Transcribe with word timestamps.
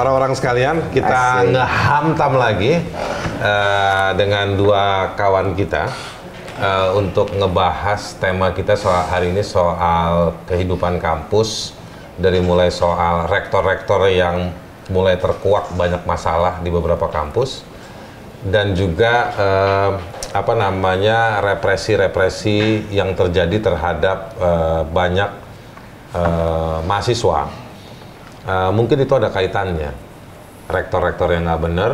orang-orang 0.00 0.32
sekalian, 0.32 0.76
kita 0.96 1.44
ngehamtam 1.52 2.32
lagi 2.40 2.80
eh, 3.40 4.10
dengan 4.16 4.56
dua 4.56 5.12
kawan 5.12 5.52
kita 5.52 5.92
eh, 6.56 6.88
untuk 6.96 7.36
ngebahas 7.36 8.16
tema 8.16 8.56
kita 8.56 8.80
soal 8.80 9.04
hari 9.12 9.28
ini 9.36 9.44
soal 9.44 10.40
kehidupan 10.48 10.96
kampus. 10.96 11.76
Dari 12.20 12.36
mulai 12.40 12.68
soal 12.68 13.32
rektor-rektor 13.32 14.04
yang 14.12 14.52
mulai 14.92 15.16
terkuak 15.16 15.72
banyak 15.72 16.04
masalah 16.04 16.60
di 16.60 16.68
beberapa 16.68 17.08
kampus. 17.08 17.64
Dan 18.40 18.72
juga 18.72 19.12
eh, 19.36 19.90
apa 20.30 20.52
namanya 20.56 21.44
represi-represi 21.44 22.88
yang 22.88 23.12
terjadi 23.12 23.72
terhadap 23.72 24.18
eh, 24.36 24.82
banyak 24.88 25.30
eh, 26.16 26.78
mahasiswa. 26.88 27.59
Eh, 28.40 28.70
mungkin 28.72 28.96
itu 28.96 29.12
ada 29.12 29.28
kaitannya. 29.28 29.92
Rektor-rektor 30.70 31.28
yang 31.34 31.44
nggak 31.44 31.62
benar 31.62 31.92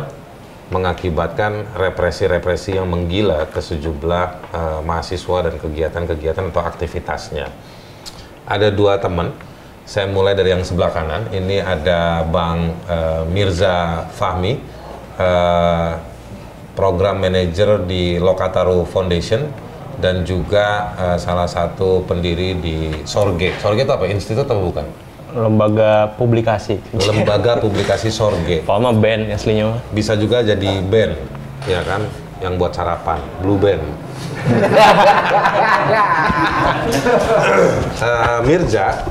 mengakibatkan 0.67 1.63
represi-represi 1.79 2.75
yang 2.75 2.87
menggila 2.91 3.47
ke 3.51 3.59
sejumlah 3.59 4.25
eh, 4.51 4.79
mahasiswa 4.83 5.37
dan 5.51 5.55
kegiatan-kegiatan 5.59 6.43
atau 6.51 6.63
aktivitasnya. 6.63 7.47
Ada 8.47 8.71
dua 8.71 8.99
teman. 8.99 9.35
Saya 9.87 10.11
mulai 10.11 10.35
dari 10.35 10.51
yang 10.51 10.67
sebelah 10.67 10.91
kanan. 10.91 11.31
Ini 11.31 11.63
ada 11.63 12.23
Bang 12.27 12.75
eh, 12.87 13.23
Mirza 13.27 14.07
Fahmi, 14.11 14.59
eh, 15.19 15.91
program 16.75 17.23
manager 17.23 17.83
di 17.87 18.19
Lokataru 18.19 18.83
Foundation 18.87 19.47
dan 19.99 20.27
juga 20.27 20.95
eh, 20.95 21.17
salah 21.19 21.47
satu 21.47 22.03
pendiri 22.07 22.55
di 22.59 22.77
Sorge. 23.03 23.55
Sorge 23.59 23.83
itu 23.83 23.91
apa? 23.91 24.07
Institut 24.07 24.43
atau 24.47 24.63
bukan? 24.63 25.06
Lembaga 25.33 26.15
publikasi. 26.15 26.79
Lembaga 26.95 27.59
Publikasi 27.59 28.07
Sorge. 28.13 28.61
Kalau 28.67 28.79
mah 28.79 28.95
band 28.95 29.31
aslinya 29.31 29.75
mah. 29.75 29.79
Bisa 29.91 30.15
juga 30.15 30.39
jadi 30.43 30.79
band, 30.83 31.13
ya 31.67 31.83
kan? 31.83 32.07
Yang 32.39 32.53
buat 32.61 32.71
sarapan, 32.71 33.19
Blue 33.41 33.59
Band. 33.59 33.83
Eh, 37.97 38.39
Mirza 38.47 39.03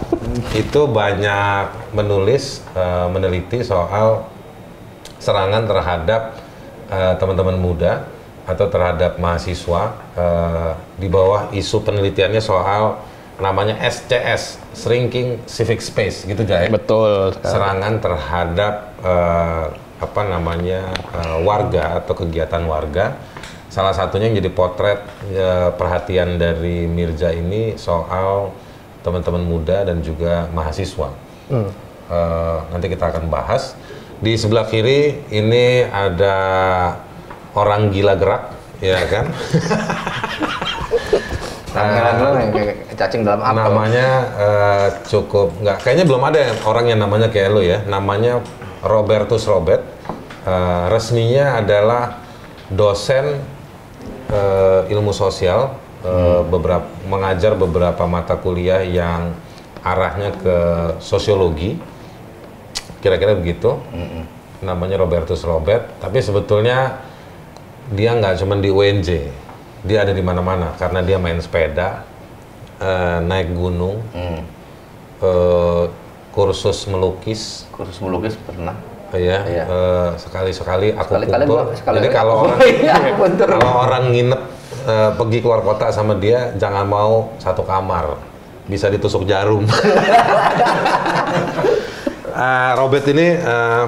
itu 0.56 0.88
banyak 0.88 1.92
menulis, 1.92 2.64
eh, 2.72 3.06
meneliti 3.12 3.60
soal 3.60 4.24
serangan 5.20 5.68
terhadap 5.68 6.22
eh, 6.88 7.14
teman-teman 7.20 7.58
muda 7.60 8.08
atau 8.46 8.66
terhadap 8.70 9.18
mahasiswa 9.18 9.82
eh, 10.16 10.72
di 10.96 11.08
bawah 11.10 11.52
isu 11.52 11.82
penelitiannya 11.84 12.40
soal 12.40 13.02
namanya 13.36 13.76
SCS, 13.84 14.56
Shrinking 14.72 15.44
Civic 15.44 15.84
Space, 15.84 16.24
gitu 16.24 16.42
Jaya. 16.44 16.72
Betul. 16.72 17.36
serangan 17.44 18.00
terhadap 18.00 18.74
eh, 19.04 19.64
apa 20.00 20.20
namanya 20.24 20.92
eh, 20.92 21.38
warga 21.44 22.00
atau 22.00 22.16
kegiatan 22.16 22.64
warga. 22.64 23.16
Salah 23.68 23.92
satunya 23.92 24.32
yang 24.32 24.40
jadi 24.40 24.50
potret 24.52 25.04
eh, 25.28 25.70
perhatian 25.76 26.40
dari 26.40 26.88
Mirza 26.88 27.28
ini 27.32 27.76
soal 27.76 28.56
teman-teman 29.04 29.44
muda 29.44 29.84
dan 29.84 30.00
juga 30.00 30.48
mahasiswa. 30.56 31.12
Eh, 32.06 32.58
nanti 32.72 32.86
kita 32.88 33.12
akan 33.12 33.28
bahas. 33.28 33.76
Di 34.16 34.32
sebelah 34.40 34.64
kiri 34.64 35.28
ini 35.28 35.84
ada 35.84 36.36
orang 37.52 37.92
gila 37.92 38.16
gerak, 38.16 38.48
ya 38.80 38.96
kan? 39.12 39.28
Lo 41.76 42.28
yang 42.34 42.50
kayak 42.50 42.76
cacing 42.96 43.22
dalam 43.22 43.40
apel. 43.40 43.56
namanya 43.60 44.08
eh, 44.34 44.86
cukup 45.04 45.52
nggak 45.60 45.76
kayaknya 45.80 46.04
belum 46.04 46.22
ada 46.24 46.38
yang- 46.40 46.60
orang 46.64 46.84
yang 46.88 47.00
namanya 47.00 47.28
kayak 47.28 47.48
lu 47.50 47.60
ya. 47.60 47.84
Namanya 47.84 48.40
Robertus 48.80 49.44
Robert. 49.44 49.84
Eh, 50.42 50.84
resminya 50.88 51.58
adalah 51.58 52.22
dosen 52.68 53.42
eh, 54.26 54.80
ilmu 54.88 55.10
sosial 55.10 55.74
eh, 56.00 56.40
beberapa 56.42 56.86
mengajar 57.04 57.52
beberapa 57.54 58.06
mata 58.06 58.34
kuliah 58.34 58.80
yang 58.80 59.36
arahnya 59.82 60.32
ke 60.34 60.56
sosiologi. 60.98 61.76
Kira-kira 62.98 63.36
begitu. 63.36 63.76
Namanya 64.58 64.96
Robertus 64.96 65.44
Robert. 65.44 66.00
Tapi 66.00 66.18
sebetulnya 66.18 66.98
dia 67.86 68.10
nggak 68.12 68.40
cuma 68.40 68.56
di 68.56 68.66
UNJ 68.66 69.30
dia 69.86 70.02
ada 70.02 70.10
di 70.10 70.20
mana-mana 70.20 70.74
karena 70.74 71.00
dia 71.00 71.16
main 71.16 71.38
sepeda 71.38 72.02
eh, 72.76 73.18
naik 73.20 73.50
gunung 73.50 74.02
eh, 75.22 75.84
kursus 76.30 76.84
melukis. 76.84 77.64
Kursus 77.70 77.96
melukis 77.98 78.34
pernah. 78.36 78.76
ya 79.14 79.40
Iya. 79.46 79.64
eh, 79.64 80.10
sekali-sekali 80.18 80.92
aku 80.92 81.14
gua- 81.46 81.72
sekali 81.72 81.96
jadi 82.02 82.10
kalau 82.10 82.34
orang 82.44 82.58
Iya, 82.60 82.94
kalau 83.48 83.70
orang 83.80 84.04
nginep 84.10 84.40
eh, 84.84 85.10
pergi 85.14 85.38
keluar 85.40 85.62
kota 85.62 85.88
sama 85.88 86.12
dia 86.14 86.52
jangan 86.54 86.84
mau 86.84 87.32
satu 87.38 87.62
kamar. 87.62 88.18
Bisa 88.66 88.90
ditusuk 88.90 89.24
jarum. 89.24 89.64
Eh, 92.36 92.72
Robert 92.76 93.00
ini 93.08 93.32
eh, 93.32 93.84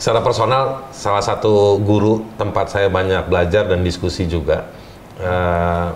secara 0.00 0.24
personal 0.24 0.88
salah 0.88 1.20
satu 1.20 1.76
guru 1.76 2.24
tempat 2.40 2.72
saya 2.72 2.88
banyak 2.88 3.28
belajar 3.28 3.68
dan 3.68 3.84
diskusi 3.84 4.24
juga 4.24 4.72
Eh, 5.18 5.88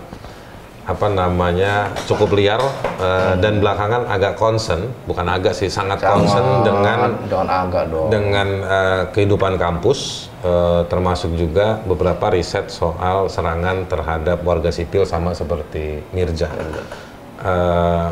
apa 0.83 1.07
namanya 1.07 1.95
cukup 2.03 2.35
liar 2.35 2.59
eh, 2.99 3.39
dan 3.39 3.63
belakangan 3.63 4.03
agak 4.11 4.35
concern 4.35 4.91
bukan 5.07 5.23
agak 5.31 5.55
sih 5.55 5.71
sangat 5.71 6.03
concern 6.03 6.59
dengan 6.59 7.15
jangan 7.31 7.47
agak 7.47 7.83
dong. 7.87 8.11
dengan 8.11 8.47
eh, 8.67 9.01
kehidupan 9.15 9.55
kampus 9.55 10.27
eh, 10.43 10.83
termasuk 10.91 11.39
juga 11.39 11.79
beberapa 11.87 12.35
riset 12.35 12.67
soal 12.67 13.31
serangan 13.31 13.87
terhadap 13.87 14.43
warga 14.43 14.75
sipil 14.75 15.07
sama 15.07 15.31
seperti 15.31 16.03
Mirja. 16.11 16.51
Eh, 16.51 18.07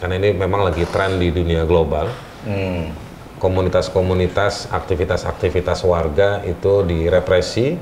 karena 0.00 0.14
ini 0.16 0.32
memang 0.32 0.64
lagi 0.64 0.88
tren 0.88 1.20
di 1.20 1.28
dunia 1.28 1.68
global. 1.68 2.08
Hmm. 2.48 2.88
Komunitas-komunitas, 3.36 4.72
aktivitas-aktivitas 4.72 5.84
warga 5.84 6.40
itu 6.48 6.80
direpresi 6.88 7.76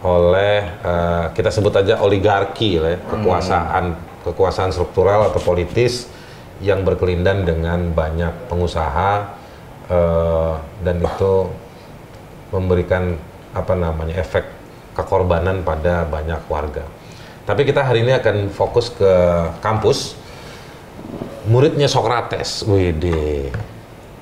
oleh 0.00 0.64
eh, 0.64 1.24
kita 1.36 1.52
sebut 1.52 1.76
aja 1.76 2.00
oligarki 2.00 2.80
lah 2.80 2.96
ya, 2.96 3.00
kekuasaan 3.04 3.84
kekuasaan 4.24 4.72
struktural 4.72 5.28
atau 5.28 5.40
politis 5.40 6.08
yang 6.60 6.84
berkelindan 6.84 7.44
dengan 7.44 7.92
banyak 7.92 8.48
pengusaha 8.48 9.12
eh, 9.88 10.54
dan 10.84 10.96
itu 11.00 11.32
memberikan 12.50 13.16
apa 13.52 13.74
namanya 13.76 14.18
efek 14.18 14.46
kekorbanan 14.94 15.62
pada 15.62 16.06
banyak 16.06 16.40
warga. 16.50 16.84
Tapi 17.46 17.66
kita 17.66 17.82
hari 17.82 18.06
ini 18.06 18.14
akan 18.14 18.50
fokus 18.52 18.92
ke 18.94 19.12
kampus. 19.58 20.18
Muridnya 21.50 21.88
Sokrates, 21.88 22.62
wih 22.68 22.94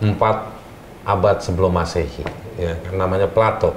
empat 0.00 0.49
abad 1.03 1.37
sebelum 1.43 1.75
masehi, 1.75 2.25
ya, 2.56 2.78
namanya 2.94 3.27
Plato. 3.27 3.75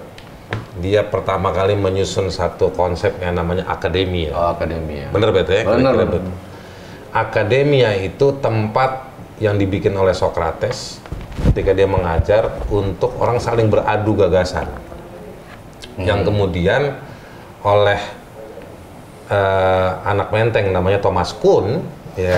Dia 0.80 1.04
pertama 1.04 1.52
kali 1.52 1.76
menyusun 1.76 2.32
satu 2.32 2.72
konsep 2.72 3.20
yang 3.20 3.36
namanya 3.36 3.68
akademia. 3.68 4.32
Oh, 4.32 4.56
akademia. 4.56 5.12
Bener 5.12 5.36
bet 5.36 5.52
ya? 5.52 5.68
Bener. 5.68 5.94
Bet. 6.08 6.24
Akademia 7.12 7.92
itu 8.00 8.40
tempat 8.40 9.12
yang 9.44 9.59
dibikin 9.59 9.92
oleh 10.00 10.16
Sokrates 10.16 11.04
ketika 11.52 11.76
dia 11.76 11.90
mengajar 11.90 12.64
untuk 12.72 13.12
orang 13.20 13.44
saling 13.44 13.68
beradu 13.68 14.16
gagasan. 14.16 14.70
Yang 16.00 16.32
kemudian 16.32 16.96
oleh 17.68 18.00
eh, 19.28 19.90
anak 20.08 20.32
menteng 20.32 20.72
namanya 20.72 21.03
Thomas 21.03 21.35
Kuhn 21.35 21.84
ya, 22.28 22.35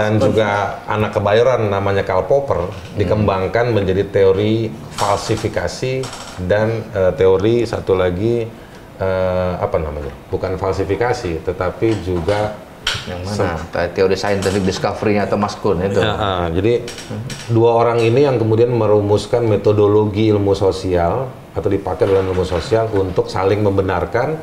dan 0.00 0.16
juga 0.16 0.80
anak 0.88 1.12
kebayoran 1.12 1.68
namanya 1.68 2.02
Karl 2.08 2.24
Popper 2.24 2.72
dikembangkan 2.96 3.72
menjadi 3.72 4.08
teori 4.08 4.72
falsifikasi 4.96 6.00
dan 6.48 6.88
eh, 6.96 7.12
teori 7.12 7.68
satu 7.68 7.92
lagi 7.92 8.48
eh, 8.96 9.52
apa 9.60 9.76
namanya 9.76 10.12
bukan 10.32 10.56
falsifikasi 10.56 11.44
tetapi 11.44 12.00
juga 12.00 12.66
Yang 13.06 13.20
mana? 13.22 13.58
Kayak 13.70 13.90
Teori 13.94 14.16
scientific 14.18 14.62
discovery-nya 14.66 15.26
Thomas 15.30 15.54
Kuhn 15.58 15.78
itu. 15.82 15.98
Ya, 15.98 16.14
ah, 16.14 16.46
jadi 16.50 16.86
dua 17.50 17.82
orang 17.82 18.02
ini 18.02 18.26
yang 18.26 18.38
kemudian 18.38 18.70
merumuskan 18.70 19.46
metodologi 19.46 20.30
ilmu 20.30 20.54
sosial 20.54 21.30
atau 21.54 21.68
dipakai 21.70 22.06
dalam 22.06 22.30
ilmu 22.30 22.46
sosial 22.46 22.90
untuk 22.94 23.30
saling 23.30 23.62
membenarkan, 23.62 24.38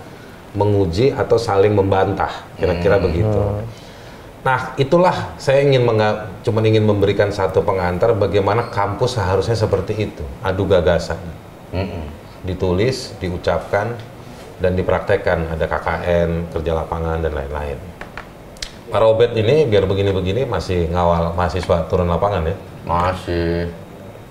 menguji 0.53 1.09
atau 1.13 1.37
saling 1.41 1.73
membantah, 1.73 2.45
kira-kira 2.57 3.01
begitu. 3.01 3.41
Nah, 4.43 4.75
itulah 4.75 5.33
saya 5.39 5.63
ingin 5.63 5.87
cuma 6.43 6.59
ingin 6.61 6.83
memberikan 6.83 7.31
satu 7.31 7.63
pengantar 7.63 8.11
bagaimana 8.13 8.67
kampus 8.69 9.15
seharusnya 9.15 9.55
seperti 9.55 10.11
itu, 10.11 10.23
adu 10.43 10.67
gagasan, 10.67 11.17
Mm-mm. 11.71 12.05
ditulis, 12.43 13.15
diucapkan, 13.23 13.95
dan 14.59 14.75
dipraktekkan. 14.75 15.47
Ada 15.55 15.65
KKN, 15.65 16.51
kerja 16.51 16.71
lapangan 16.75 17.23
dan 17.23 17.31
lain-lain. 17.33 17.79
Pak 18.91 18.99
Robert 19.01 19.33
ini 19.33 19.65
biar 19.65 19.89
begini-begini 19.89 20.45
masih 20.45 20.91
ngawal 20.91 21.33
mahasiswa 21.33 21.87
turun 21.89 22.05
lapangan 22.11 22.45
ya. 22.45 22.55
Masih. 22.83 23.71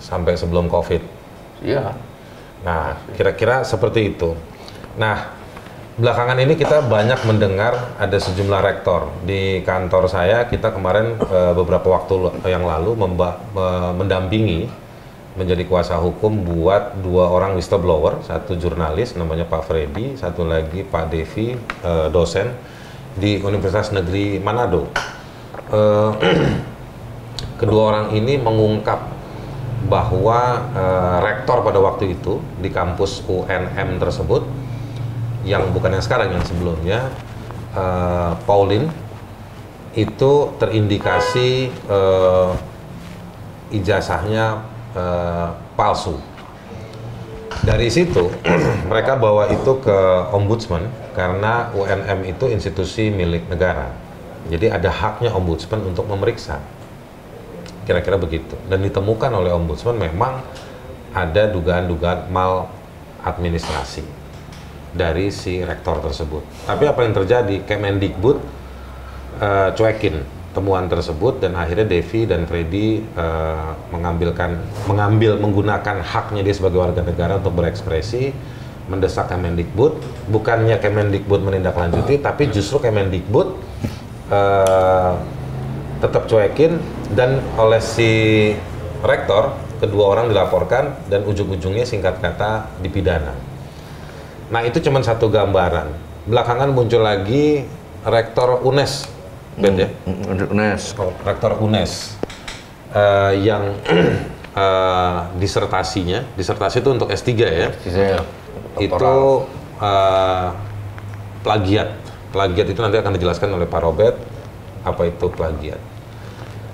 sampai 0.02 0.34
sebelum 0.34 0.66
COVID. 0.66 0.98
Iya. 1.62 1.94
Nah, 2.66 2.98
kira-kira 3.14 3.62
seperti 3.62 4.10
itu. 4.10 4.34
Nah, 4.98 5.30
belakangan 5.92 6.40
ini 6.40 6.56
kita 6.56 6.88
banyak 6.88 7.20
mendengar 7.28 7.96
ada 8.00 8.16
sejumlah 8.16 8.60
rektor 8.64 9.12
di 9.28 9.60
kantor 9.60 10.08
saya. 10.08 10.48
Kita 10.48 10.72
kemarin 10.72 11.20
eh, 11.20 11.52
beberapa 11.52 11.92
waktu 11.92 12.48
yang 12.48 12.64
lalu 12.64 12.96
memba- 12.96 13.40
me- 13.52 13.92
mendampingi 14.00 14.68
menjadi 15.32 15.64
kuasa 15.64 15.96
hukum 15.96 16.44
buat 16.44 17.00
dua 17.00 17.32
orang 17.32 17.56
whistleblower, 17.56 18.20
satu 18.20 18.52
jurnalis 18.52 19.16
namanya 19.16 19.48
Pak 19.48 19.64
Freddy, 19.64 20.12
satu 20.16 20.44
lagi 20.44 20.84
Pak 20.84 21.12
Devi, 21.12 21.56
eh, 21.60 22.06
dosen 22.12 22.52
di 23.16 23.40
Universitas 23.44 23.92
Negeri 23.92 24.40
Manado. 24.40 24.88
Eh, 25.72 26.10
kedua 27.60 27.82
orang 27.92 28.06
ini 28.16 28.40
mengungkap 28.40 29.00
bahwa 29.92 30.40
eh, 30.72 31.16
rektor 31.20 31.60
pada 31.60 31.80
waktu 31.84 32.16
itu 32.16 32.40
di 32.60 32.72
kampus 32.72 33.24
UNM 33.28 34.00
tersebut 34.00 34.44
yang 35.42 35.74
bukan 35.74 35.98
yang 35.98 36.04
sekarang 36.04 36.30
yang 36.34 36.44
sebelumnya 36.46 37.10
eh, 37.74 38.32
Pauline 38.46 38.88
itu 39.92 40.32
terindikasi 40.56 41.68
eh, 41.68 42.50
ijazahnya 43.74 44.62
eh, 44.94 45.48
palsu. 45.74 46.16
Dari 47.62 47.86
situ 47.90 48.26
mereka 48.90 49.14
bawa 49.14 49.50
itu 49.50 49.78
ke 49.82 49.98
ombudsman 50.34 50.86
karena 51.14 51.70
UNM 51.74 52.26
itu 52.26 52.50
institusi 52.50 53.10
milik 53.12 53.46
negara. 53.46 53.94
Jadi 54.50 54.66
ada 54.66 54.90
haknya 54.90 55.30
ombudsman 55.30 55.86
untuk 55.86 56.10
memeriksa. 56.10 56.58
Kira-kira 57.86 58.18
begitu. 58.18 58.58
Dan 58.66 58.82
ditemukan 58.82 59.30
oleh 59.30 59.54
ombudsman 59.54 59.94
memang 59.94 60.42
ada 61.14 61.46
dugaan-dugaan 61.46 62.26
mal 62.34 62.66
administrasi 63.22 64.21
dari 64.92 65.32
si 65.32 65.64
rektor 65.64 66.00
tersebut. 66.04 66.44
Tapi 66.68 66.84
apa 66.84 67.00
yang 67.04 67.14
terjadi? 67.16 67.64
Kemendikbud 67.64 68.36
eh, 69.40 69.70
cuekin 69.74 70.22
temuan 70.52 70.84
tersebut 70.84 71.40
dan 71.40 71.56
akhirnya 71.56 71.88
Devi 71.88 72.28
dan 72.28 72.44
Freddy 72.44 73.00
eh, 73.00 73.70
mengambilkan 73.88 74.60
mengambil 74.84 75.40
menggunakan 75.40 76.04
haknya 76.04 76.44
dia 76.44 76.54
sebagai 76.54 76.78
warga 76.80 77.00
negara 77.00 77.40
untuk 77.40 77.56
berekspresi 77.56 78.32
mendesak 78.92 79.32
Kemendikbud 79.32 79.96
bukannya 80.28 80.76
Kemendikbud 80.76 81.40
menindaklanjuti 81.40 82.20
tapi 82.20 82.52
justru 82.52 82.84
Kemendikbud 82.84 83.48
eh, 84.28 85.12
tetap 86.04 86.28
cuekin 86.28 86.82
dan 87.16 87.40
oleh 87.56 87.80
si 87.80 88.52
rektor 89.06 89.56
kedua 89.82 90.14
orang 90.14 90.30
dilaporkan 90.30 91.10
dan 91.10 91.26
ujung-ujungnya 91.26 91.82
singkat 91.82 92.22
kata 92.22 92.70
dipidana. 92.78 93.34
Nah 94.52 94.60
itu 94.68 94.84
cuma 94.84 95.00
satu 95.00 95.32
gambaran. 95.32 95.88
Belakangan 96.28 96.68
muncul 96.70 97.00
lagi 97.00 97.64
rektor 98.04 98.60
UNES, 98.62 99.08
Bet 99.52 99.74
ya, 99.76 99.88
Mm, 100.08 100.48
Unes. 100.48 100.96
Oh, 100.96 101.12
rektor 101.24 101.56
UNES 101.60 102.16
eh, 102.92 103.32
yang 103.44 103.76
eh, 104.64 105.18
disertasinya, 105.36 106.24
disertasi 106.36 106.80
itu 106.80 106.88
untuk 106.92 107.08
S3 107.12 107.28
ya, 107.36 107.68
Saya 107.84 108.20
itu 108.80 109.16
eh, 109.80 110.48
plagiat. 111.44 111.88
Plagiat 112.32 112.66
itu 112.68 112.80
nanti 112.80 112.96
akan 112.96 113.12
dijelaskan 113.16 113.48
oleh 113.56 113.68
Pak 113.68 113.80
Robert 113.80 114.16
apa 114.84 115.02
itu 115.04 115.26
plagiat. 115.28 115.80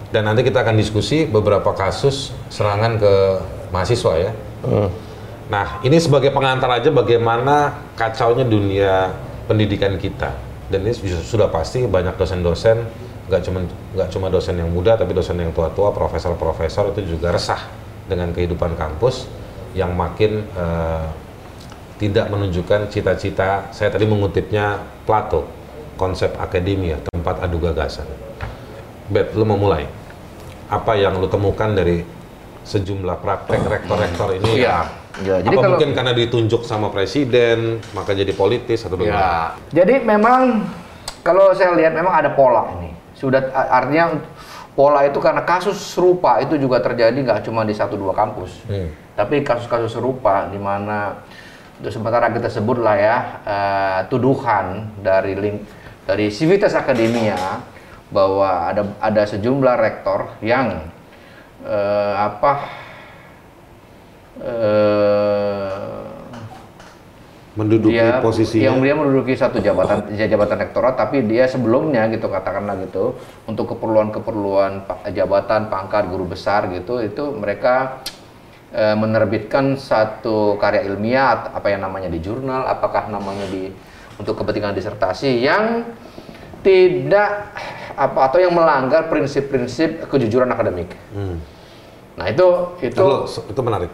Dan 0.08 0.24
nanti 0.24 0.40
kita 0.40 0.64
akan 0.64 0.78
diskusi 0.78 1.28
beberapa 1.28 1.74
kasus 1.74 2.32
serangan 2.48 2.96
ke 2.96 3.14
mahasiswa 3.74 4.12
ya. 4.16 4.32
Nah, 5.48 5.80
ini 5.80 5.96
sebagai 5.96 6.28
pengantar 6.28 6.68
aja 6.76 6.92
bagaimana 6.92 7.72
kacaunya 7.96 8.44
dunia 8.44 9.16
pendidikan 9.48 9.96
kita. 9.96 10.36
Dan 10.68 10.84
ini 10.84 10.92
su- 10.92 11.08
sudah 11.08 11.48
pasti 11.48 11.88
banyak 11.88 12.20
dosen-dosen, 12.20 12.84
nggak 13.32 13.40
cuma 13.48 13.64
nggak 13.96 14.08
cuma 14.12 14.28
dosen 14.28 14.60
yang 14.60 14.68
muda, 14.68 15.00
tapi 15.00 15.16
dosen 15.16 15.40
yang 15.40 15.48
tua-tua, 15.56 15.88
profesor-profesor 15.96 16.92
itu 16.92 17.16
juga 17.16 17.32
resah 17.32 17.64
dengan 18.04 18.28
kehidupan 18.36 18.76
kampus 18.76 19.24
yang 19.72 19.96
makin 19.96 20.44
eh, 20.44 21.06
tidak 21.96 22.28
menunjukkan 22.28 22.92
cita-cita. 22.92 23.72
Saya 23.72 23.88
tadi 23.88 24.04
mengutipnya 24.04 24.84
Plato, 25.08 25.48
konsep 25.96 26.36
akademia, 26.36 27.00
tempat 27.08 27.40
adu 27.40 27.56
gagasan. 27.56 28.04
Bet, 29.08 29.32
lu 29.32 29.48
mau 29.48 29.56
mulai? 29.56 29.88
Apa 30.68 30.92
yang 31.00 31.16
lu 31.16 31.32
temukan 31.32 31.72
dari 31.72 32.04
sejumlah 32.68 33.16
praktek 33.24 33.64
rektor-rektor 33.64 34.36
ini? 34.36 34.62
Iya. 34.62 34.78
Ya, 35.18 35.42
Jadi 35.42 35.56
kalau 35.58 35.74
mungkin 35.74 35.90
karena 35.98 36.12
ditunjuk 36.14 36.62
sama 36.62 36.94
presiden, 36.94 37.82
maka 37.90 38.14
jadi 38.14 38.30
politis 38.30 38.86
atau 38.86 38.94
bagaimana? 38.94 39.58
Ya, 39.74 39.82
jadi 39.82 39.98
memang 40.06 40.62
kalau 41.26 41.50
saya 41.58 41.74
lihat 41.74 41.90
memang 41.90 42.14
ada 42.14 42.30
pola 42.38 42.70
ini. 42.78 42.94
Sudah 43.18 43.50
artinya 43.50 44.14
pola 44.78 45.02
itu 45.10 45.18
karena 45.18 45.42
kasus 45.42 45.74
serupa 45.74 46.38
itu 46.38 46.54
juga 46.54 46.78
terjadi 46.78 47.18
nggak 47.18 47.50
cuma 47.50 47.66
di 47.66 47.74
satu 47.74 47.98
dua 47.98 48.14
kampus, 48.14 48.62
Hmm. 48.70 48.94
tapi 49.18 49.42
kasus-kasus 49.42 49.98
serupa 49.98 50.46
di 50.54 50.60
mana 50.62 51.18
untuk 51.82 51.90
sementara 51.90 52.30
kita 52.30 52.46
sebutlah 52.46 52.94
ya 52.94 53.16
eh, 53.42 53.98
tuduhan 54.06 54.94
dari 55.02 55.34
link 55.34 55.66
dari 56.06 56.30
Civitas 56.30 56.78
Akademia 56.78 57.58
bahwa 58.14 58.70
ada 58.70 58.86
ada 59.02 59.22
sejumlah 59.26 59.74
rektor 59.82 60.30
yang 60.46 60.94
eh, 61.64 62.14
apa 62.18 62.52
eh, 64.42 65.98
Menduduki 67.58 67.98
dia 67.98 68.22
posisinya. 68.22 68.70
yang 68.70 68.78
dia 68.78 68.94
menduduki 68.94 69.34
satu 69.34 69.58
jabatan 69.58 70.14
jabatan 70.14 70.62
rektorat 70.62 70.94
tapi 70.94 71.26
dia 71.26 71.50
sebelumnya 71.50 72.06
gitu 72.06 72.30
katakanlah 72.30 72.78
gitu 72.86 73.18
untuk 73.50 73.74
keperluan-keperluan 73.74 74.86
jabatan 75.10 75.66
pangkat 75.66 76.06
guru 76.06 76.22
besar 76.30 76.70
gitu 76.70 77.02
itu 77.02 77.34
mereka 77.34 77.98
eh, 78.70 78.94
menerbitkan 78.94 79.74
satu 79.74 80.54
karya 80.62 80.86
ilmiah 80.86 81.50
apa 81.50 81.66
yang 81.74 81.82
namanya 81.82 82.06
di 82.06 82.22
jurnal 82.22 82.62
apakah 82.62 83.10
namanya 83.10 83.50
di 83.50 83.74
untuk 84.22 84.38
kepentingan 84.38 84.78
disertasi 84.78 85.42
yang 85.42 85.82
tidak 86.60 87.54
apa 87.98 88.18
atau 88.30 88.38
yang 88.38 88.54
melanggar 88.54 89.10
prinsip-prinsip 89.10 90.06
kejujuran 90.06 90.46
akademik. 90.50 90.94
Hmm. 91.10 91.42
Nah, 92.14 92.26
itu 92.30 92.46
itu 92.82 92.98
Dulu, 92.98 93.26
itu 93.26 93.60
menarik. 93.62 93.90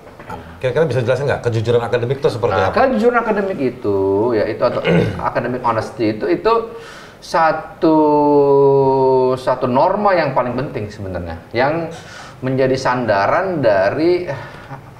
Kira-kira 0.56 0.88
bisa 0.88 1.00
jelasin 1.04 1.28
nggak 1.28 1.44
kejujuran 1.44 1.84
akademik 1.84 2.16
itu 2.20 2.28
seperti 2.32 2.56
Nah, 2.56 2.72
apa? 2.72 2.88
kejujuran 2.88 3.16
akademik 3.20 3.58
itu, 3.60 3.98
ya 4.32 4.48
itu 4.48 4.62
atau 4.64 4.80
academic 5.28 5.60
honesty 5.60 6.16
itu 6.16 6.24
itu 6.32 6.52
satu 7.20 7.96
satu 9.36 9.64
norma 9.68 10.16
yang 10.16 10.32
paling 10.32 10.56
penting 10.56 10.88
sebenarnya, 10.88 11.36
yang 11.52 11.92
menjadi 12.40 12.76
sandaran 12.76 13.60
dari 13.60 14.24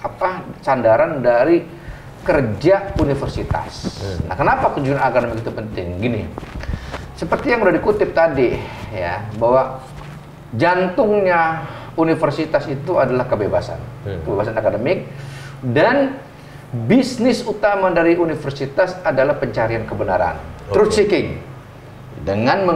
apa? 0.05 0.45
Sandaran 0.61 1.25
dari 1.25 1.65
kerja 2.25 2.93
universitas. 3.01 4.01
Nah, 4.25 4.37
kenapa 4.37 4.73
kejujuran 4.77 5.01
akademik 5.01 5.41
itu 5.45 5.53
penting? 5.53 5.87
Gini, 6.01 6.21
seperti 7.15 7.55
yang 7.55 7.63
udah 7.63 7.75
dikutip 7.75 8.11
tadi, 8.11 8.59
ya 8.91 9.27
bahwa 9.39 9.83
jantungnya 10.55 11.67
universitas 11.95 12.67
itu 12.67 12.99
adalah 12.99 13.27
kebebasan, 13.27 13.79
kebebasan 14.03 14.55
akademik. 14.55 15.07
Dan 15.65 16.19
bisnis 16.75 17.41
utama 17.47 17.89
dari 17.95 18.19
universitas 18.19 18.99
adalah 19.07 19.39
pencarian 19.39 19.87
kebenaran, 19.87 20.37
truth 20.75 20.95
seeking. 20.95 21.39
Dengan 22.25 22.67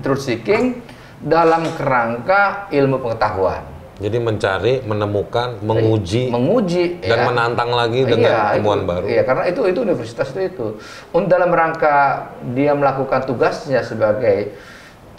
truth 0.00 0.24
seeking 0.24 0.80
dalam 1.22 1.64
kerangka 1.76 2.68
ilmu 2.72 2.98
pengetahuan, 2.98 3.62
Jadi 4.00 4.16
mencari, 4.16 4.80
menemukan, 4.88 5.60
menguji, 5.60 6.32
menguji 6.32 7.04
dan 7.04 7.18
ya. 7.22 7.24
menantang 7.28 7.70
lagi 7.76 8.08
dengan 8.08 8.32
Iya, 8.32 8.56
temuan 8.56 8.80
itu, 8.80 8.88
baru. 8.88 9.04
Iya, 9.04 9.22
karena 9.28 9.44
itu 9.52 9.60
itu 9.68 9.78
universitas 9.84 10.32
itu 10.32 10.40
itu. 10.48 10.66
Untuk 11.12 11.28
dalam 11.28 11.52
rangka 11.52 12.30
dia 12.56 12.72
melakukan 12.72 13.28
tugasnya 13.28 13.84
sebagai 13.84 14.56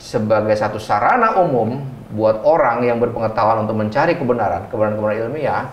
sebagai 0.02 0.58
satu 0.58 0.82
sarana 0.82 1.38
umum 1.38 1.86
buat 2.12 2.42
orang 2.42 2.82
yang 2.84 2.98
berpengetahuan 2.98 3.64
untuk 3.64 3.78
mencari 3.78 4.18
kebenaran, 4.18 4.68
kebenaran-kebenaran 4.68 5.22
ilmiah, 5.30 5.66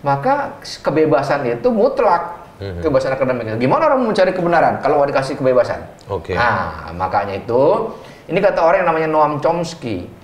maka 0.00 0.58
kebebasan 0.62 1.44
itu 1.44 1.68
mutlak. 1.68 2.48
Mhm. 2.58 2.82
Kebebasan 2.82 3.14
akademik. 3.14 3.54
Gimana 3.62 3.86
orang 3.86 4.02
mencari 4.02 4.34
kebenaran 4.34 4.82
kalau 4.82 4.98
nggak 4.98 5.14
dikasih 5.14 5.38
kebebasan? 5.38 5.78
Oke. 6.10 6.34
Nah, 6.34 6.90
makanya 6.90 7.38
itu 7.38 7.94
ini 8.26 8.42
kata 8.42 8.58
orang 8.58 8.82
yang 8.82 8.88
namanya 8.90 9.08
Noam 9.08 9.38
Chomsky. 9.38 10.17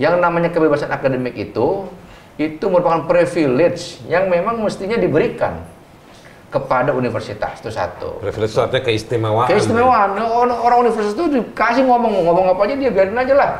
Yang 0.00 0.14
namanya 0.16 0.48
kebebasan 0.48 0.88
akademik 0.88 1.36
itu 1.36 1.84
itu 2.40 2.64
merupakan 2.72 3.04
privilege 3.04 4.00
yang 4.08 4.32
memang 4.32 4.64
mestinya 4.64 4.96
diberikan 4.96 5.60
kepada 6.48 6.96
universitas 6.96 7.60
itu 7.60 7.68
satu. 7.68 8.16
Privilege 8.24 8.56
itu 8.56 8.60
artinya 8.64 8.82
keistimewaan. 8.88 9.46
Keistimewaan 9.46 10.16
orang, 10.16 10.56
orang 10.56 10.78
universitas 10.88 11.12
itu 11.12 11.28
dikasih 11.28 11.84
ngomong 11.84 12.24
ngomong 12.24 12.46
apa 12.56 12.60
aja 12.64 12.74
dia 12.80 12.90
biarin 12.90 13.14
aja 13.14 13.34
lah. 13.36 13.52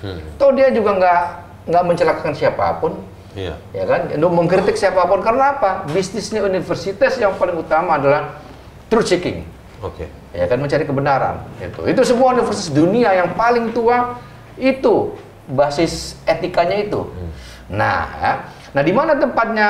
Hmm. 0.00 0.22
Toh 0.38 0.54
dia 0.54 0.70
juga 0.70 0.96
nggak 0.96 1.22
nggak 1.66 1.82
mencelakakan 1.84 2.32
siapa 2.38 2.78
pun. 2.78 2.94
Iya. 3.36 3.54
ya 3.70 3.84
kan 3.86 4.00
untuk 4.18 4.32
mengkritik 4.34 4.74
siapa 4.74 5.04
pun 5.06 5.22
karena 5.22 5.54
apa 5.54 5.86
bisnisnya 5.92 6.42
universitas 6.42 7.14
yang 7.22 7.36
paling 7.38 7.60
utama 7.60 7.94
adalah 8.00 8.40
truth 8.90 9.06
seeking 9.06 9.46
Oke. 9.78 10.10
ya 10.34 10.48
kan 10.50 10.58
mencari 10.58 10.82
kebenaran 10.82 11.46
itu 11.62 11.86
itu 11.86 12.00
semua 12.02 12.34
universitas 12.34 12.72
dunia 12.74 13.14
yang 13.14 13.36
paling 13.38 13.70
tua 13.70 14.18
itu 14.58 15.14
basis 15.48 16.16
etikanya 16.28 16.84
itu 16.84 17.08
nah 17.68 18.08
ya. 18.20 18.32
nah 18.76 18.82
di 18.84 18.92
mana 18.92 19.16
tempatnya 19.16 19.68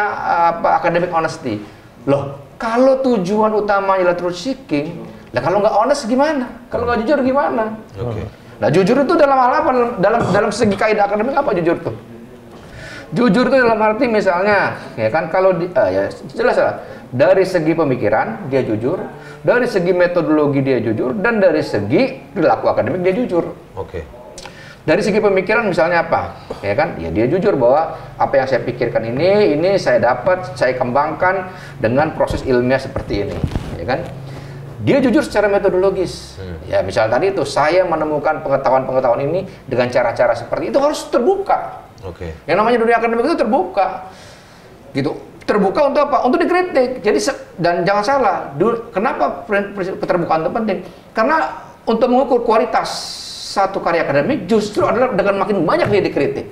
apa 0.54 0.68
academic 0.78 1.10
honesty 1.10 1.62
loh 2.06 2.38
kalau 2.58 2.98
tujuan 3.02 3.54
utamanya 3.54 4.10
adalah 4.10 4.18
truth 4.18 4.38
seeking 4.38 5.06
lah 5.30 5.42
kalau 5.44 5.62
nggak 5.62 5.74
honest 5.74 6.06
gimana 6.10 6.46
kalau 6.70 6.86
nggak 6.88 7.06
jujur 7.06 7.18
gimana 7.22 7.78
Oke. 7.98 8.26
Nah, 8.58 8.68
jujur 8.74 9.06
itu 9.06 9.14
dalam 9.14 9.38
hal 9.38 9.52
apa? 9.62 9.70
Dalam 9.70 9.90
dalam, 10.02 10.20
dalam 10.34 10.50
segi 10.50 10.74
kaidah 10.74 11.06
akademik 11.06 11.34
apa 11.38 11.54
jujur 11.54 11.78
itu? 11.78 11.92
Jujur 13.14 13.44
itu 13.48 13.56
dalam 13.56 13.78
arti 13.80 14.04
misalnya, 14.04 14.76
ya 14.98 15.08
kan 15.08 15.32
kalau 15.32 15.56
di, 15.56 15.70
ah, 15.72 15.88
ya 15.88 16.12
jelas 16.34 16.58
lah. 16.58 16.76
Dari 17.08 17.40
segi 17.46 17.72
pemikiran 17.72 18.52
dia 18.52 18.60
jujur, 18.60 19.00
dari 19.40 19.64
segi 19.64 19.96
metodologi 19.96 20.60
dia 20.60 20.76
jujur, 20.82 21.16
dan 21.16 21.40
dari 21.40 21.64
segi 21.64 22.20
perilaku 22.34 22.68
akademik 22.68 23.00
dia 23.00 23.14
jujur. 23.16 23.48
Oke. 23.78 24.04
Dari 24.88 25.04
segi 25.04 25.20
pemikiran 25.20 25.68
misalnya 25.68 26.08
apa? 26.08 26.48
Ya 26.64 26.72
kan? 26.72 26.96
Ya 26.96 27.12
dia 27.12 27.28
jujur 27.28 27.60
bahwa 27.60 27.92
apa 28.16 28.40
yang 28.40 28.48
saya 28.48 28.64
pikirkan 28.64 29.04
ini, 29.04 29.52
ini 29.52 29.76
saya 29.76 30.00
dapat, 30.00 30.56
saya 30.56 30.72
kembangkan 30.80 31.52
dengan 31.76 32.16
proses 32.16 32.40
ilmiah 32.48 32.80
seperti 32.80 33.28
ini, 33.28 33.36
ya 33.76 33.84
kan? 33.84 34.00
Dia 34.80 35.04
jujur 35.04 35.20
secara 35.20 35.44
metodologis. 35.52 36.40
Ya, 36.64 36.80
misal 36.80 37.12
tadi 37.12 37.36
itu 37.36 37.44
saya 37.44 37.84
menemukan 37.84 38.40
pengetahuan-pengetahuan 38.40 39.28
ini 39.28 39.44
dengan 39.68 39.92
cara-cara 39.92 40.32
seperti 40.32 40.72
itu 40.72 40.80
harus 40.80 41.04
terbuka. 41.12 41.84
Oke. 42.08 42.32
Yang 42.48 42.56
namanya 42.56 42.78
dunia 42.80 42.96
akademik 42.96 43.28
itu 43.28 43.36
terbuka. 43.36 44.08
Gitu. 44.96 45.12
Terbuka 45.44 45.92
untuk 45.92 46.00
apa? 46.08 46.24
Untuk 46.24 46.40
dikritik. 46.40 47.04
Jadi 47.04 47.18
dan 47.60 47.84
jangan 47.84 48.04
salah, 48.08 48.36
kenapa 48.88 49.44
keterbukaan 50.00 50.48
itu 50.48 50.52
penting? 50.56 50.78
Karena 51.12 51.36
untuk 51.84 52.08
mengukur 52.08 52.40
kualitas 52.40 52.88
satu 53.58 53.82
karya 53.82 54.06
akademik 54.06 54.46
justru 54.46 54.86
adalah 54.86 55.10
dengan 55.10 55.42
makin 55.42 55.66
banyak 55.66 55.90
dia 55.90 56.02
dikritik. 56.06 56.46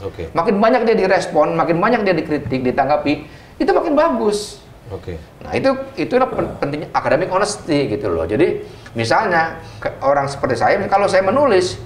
Oke. 0.00 0.32
Makin 0.32 0.56
banyak 0.56 0.88
dia 0.88 0.96
direspon, 0.96 1.52
makin 1.58 1.76
banyak 1.76 2.00
dia 2.06 2.14
dikritik, 2.16 2.60
ditanggapi, 2.64 3.12
itu 3.60 3.70
makin 3.74 3.92
bagus. 3.92 4.62
Oke. 4.88 5.20
Nah 5.44 5.52
itu 5.52 5.68
itulah 6.00 6.32
pen- 6.32 6.54
pentingnya 6.56 6.88
academic 6.96 7.28
honesty 7.28 7.92
gitu 7.92 8.08
loh. 8.08 8.24
Jadi 8.24 8.64
misalnya 8.96 9.60
ke- 9.76 10.00
orang 10.00 10.24
seperti 10.30 10.56
saya, 10.56 10.80
kalau 10.88 11.04
saya 11.04 11.20
menulis, 11.20 11.76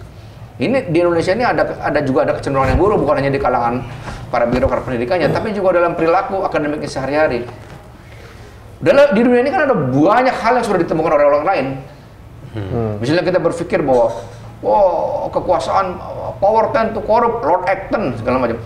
ini 0.62 0.86
di 0.86 1.02
Indonesia 1.02 1.34
ini 1.34 1.42
ada 1.42 1.82
ada 1.82 1.98
juga 2.04 2.22
ada 2.28 2.38
kecenderungan 2.38 2.76
yang 2.76 2.78
buruk 2.78 3.02
bukan 3.02 3.18
hanya 3.18 3.32
di 3.34 3.40
kalangan 3.42 3.82
para 4.30 4.46
birokrat 4.46 4.86
pendidikannya, 4.86 5.32
tapi 5.34 5.50
juga 5.50 5.82
dalam 5.82 5.98
perilaku 5.98 6.46
akademiknya 6.46 6.86
sehari-hari. 6.86 7.42
Dalam 8.78 9.14
di 9.14 9.20
dunia 9.24 9.40
ini 9.42 9.50
kan 9.50 9.66
ada 9.66 9.74
banyak 9.74 10.36
hal 10.38 10.52
yang 10.60 10.66
sudah 10.66 10.80
ditemukan 10.84 11.10
oleh 11.16 11.26
orang 11.26 11.44
lain. 11.48 11.66
Misalnya 13.00 13.24
kita 13.24 13.40
berpikir 13.40 13.80
bahwa 13.80 14.12
oh 14.62 15.28
kekuasaan 15.28 15.98
power 16.38 16.70
tend 16.70 16.94
to 16.94 17.02
corrupt 17.02 17.42
Lord 17.42 17.62
Acton 17.64 18.14
segala 18.16 18.38
macam. 18.38 18.58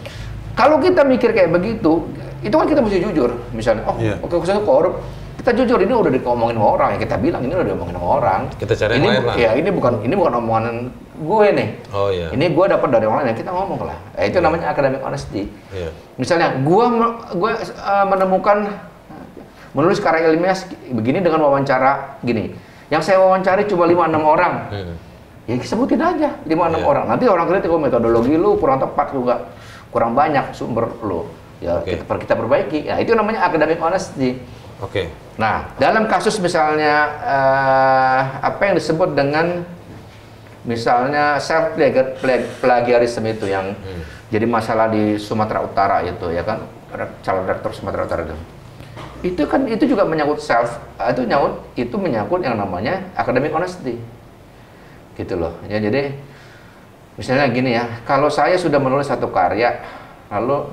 Kalau 0.52 0.76
kita 0.78 1.04
mikir 1.04 1.30
kayak 1.30 1.50
begitu, 1.50 2.08
itu 2.40 2.52
kan 2.52 2.64
kita 2.64 2.80
mesti 2.80 3.00
jujur. 3.02 3.28
Misalnya, 3.52 3.84
oh 3.84 3.96
Iya. 3.96 4.16
kekuasaan 4.18 4.64
korup, 4.64 5.04
kita 5.36 5.52
jujur 5.52 5.76
ini 5.78 5.92
udah 5.92 6.08
diomongin 6.08 6.56
sama 6.56 6.68
orang 6.70 6.88
ya 6.90 6.98
kita 6.98 7.16
bilang 7.16 7.44
ini 7.44 7.52
udah 7.52 7.66
diomongin 7.66 7.94
sama 7.94 8.08
orang. 8.14 8.40
Kita 8.54 8.72
cari 8.72 8.92
yang 8.92 9.00
ini, 9.00 9.06
lain 9.06 9.20
bu- 9.20 9.28
lah. 9.28 9.34
Ya 9.36 9.50
ini 9.52 9.68
bukan 9.68 9.92
ini 10.00 10.14
bukan 10.16 10.32
omongan 10.34 10.76
gue 11.16 11.46
nih. 11.52 11.68
Oh 11.92 12.08
iya. 12.08 12.28
Ini 12.32 12.44
gue 12.50 12.64
dapat 12.66 12.88
dari 12.88 13.04
orang 13.04 13.18
lain 13.20 13.30
ya 13.30 13.36
kita 13.36 13.50
ngomong 13.52 13.80
lah. 13.84 13.98
Ya, 14.16 14.22
itu 14.24 14.38
namanya 14.40 14.66
academic 14.68 15.00
honesty. 15.00 15.52
Iya. 15.70 15.92
Misalnya, 16.16 16.56
gua 16.60 16.84
me- 16.88 17.16
gua 17.36 17.50
uh, 17.56 18.06
menemukan 18.06 18.72
menulis 19.72 20.00
karya 20.00 20.32
ilmiah 20.32 20.56
begini 20.90 21.20
dengan 21.20 21.40
wawancara 21.42 22.16
gini. 22.22 22.56
Yang 22.88 23.02
saya 23.04 23.18
wawancari 23.20 23.66
cuma 23.66 23.84
5-6 23.84 23.92
orang. 24.24 24.54
Hmm. 24.72 24.94
Ya 25.46 25.54
sebutin 25.62 26.02
aja 26.02 26.42
5-6 26.42 26.82
Iya. 26.82 26.86
orang. 26.86 27.04
Nanti 27.06 27.24
orang 27.30 27.46
kritik 27.46 27.70
oh 27.70 27.78
metodologi 27.78 28.34
lu 28.34 28.58
kurang 28.58 28.82
tepat 28.82 29.14
juga. 29.14 29.46
Kurang 29.94 30.18
banyak 30.18 30.50
sumber 30.50 30.90
lu. 31.06 31.30
Ya 31.62 31.78
Oke. 31.78 31.94
kita, 31.94 32.02
per- 32.02 32.20
kita 32.20 32.34
perbaiki. 32.34 32.78
Ya 32.90 32.98
itu 32.98 33.14
namanya 33.14 33.46
academic 33.46 33.78
honesty. 33.78 34.42
Oke. 34.82 35.08
Nah, 35.38 35.70
dalam 35.78 36.10
kasus 36.10 36.36
misalnya 36.42 36.94
eh, 37.22 38.20
apa 38.42 38.60
yang 38.66 38.74
disebut 38.74 39.14
dengan 39.14 39.62
misalnya 40.66 41.38
self 41.38 41.78
plagiarism 42.58 43.22
itu 43.24 43.46
yang 43.46 43.72
jadi 44.26 44.42
masalah 44.44 44.90
di 44.90 45.14
Sumatera 45.16 45.62
Utara 45.62 46.02
itu 46.02 46.26
ya 46.34 46.42
kan 46.42 46.66
calon 47.22 47.46
rektor 47.46 47.70
Sumatera 47.70 48.02
Utara 48.04 48.26
itu. 48.26 48.36
Itu 49.22 49.42
kan 49.46 49.64
itu 49.70 49.86
juga 49.86 50.02
menyangkut 50.02 50.42
self 50.42 50.74
eh, 50.98 51.14
itu 51.14 51.22
nyangkut 51.22 51.54
itu 51.78 51.94
menyangkut 51.94 52.42
yang 52.42 52.58
namanya 52.58 53.06
academic 53.14 53.54
honesty. 53.54 54.02
Gitu 55.16 55.34
loh. 55.34 55.56
Ya 55.66 55.80
jadi 55.80 56.14
misalnya 57.16 57.48
gini 57.48 57.72
ya, 57.72 58.04
kalau 58.04 58.28
saya 58.28 58.60
sudah 58.60 58.76
menulis 58.76 59.08
satu 59.08 59.32
karya 59.32 59.80
lalu 60.28 60.68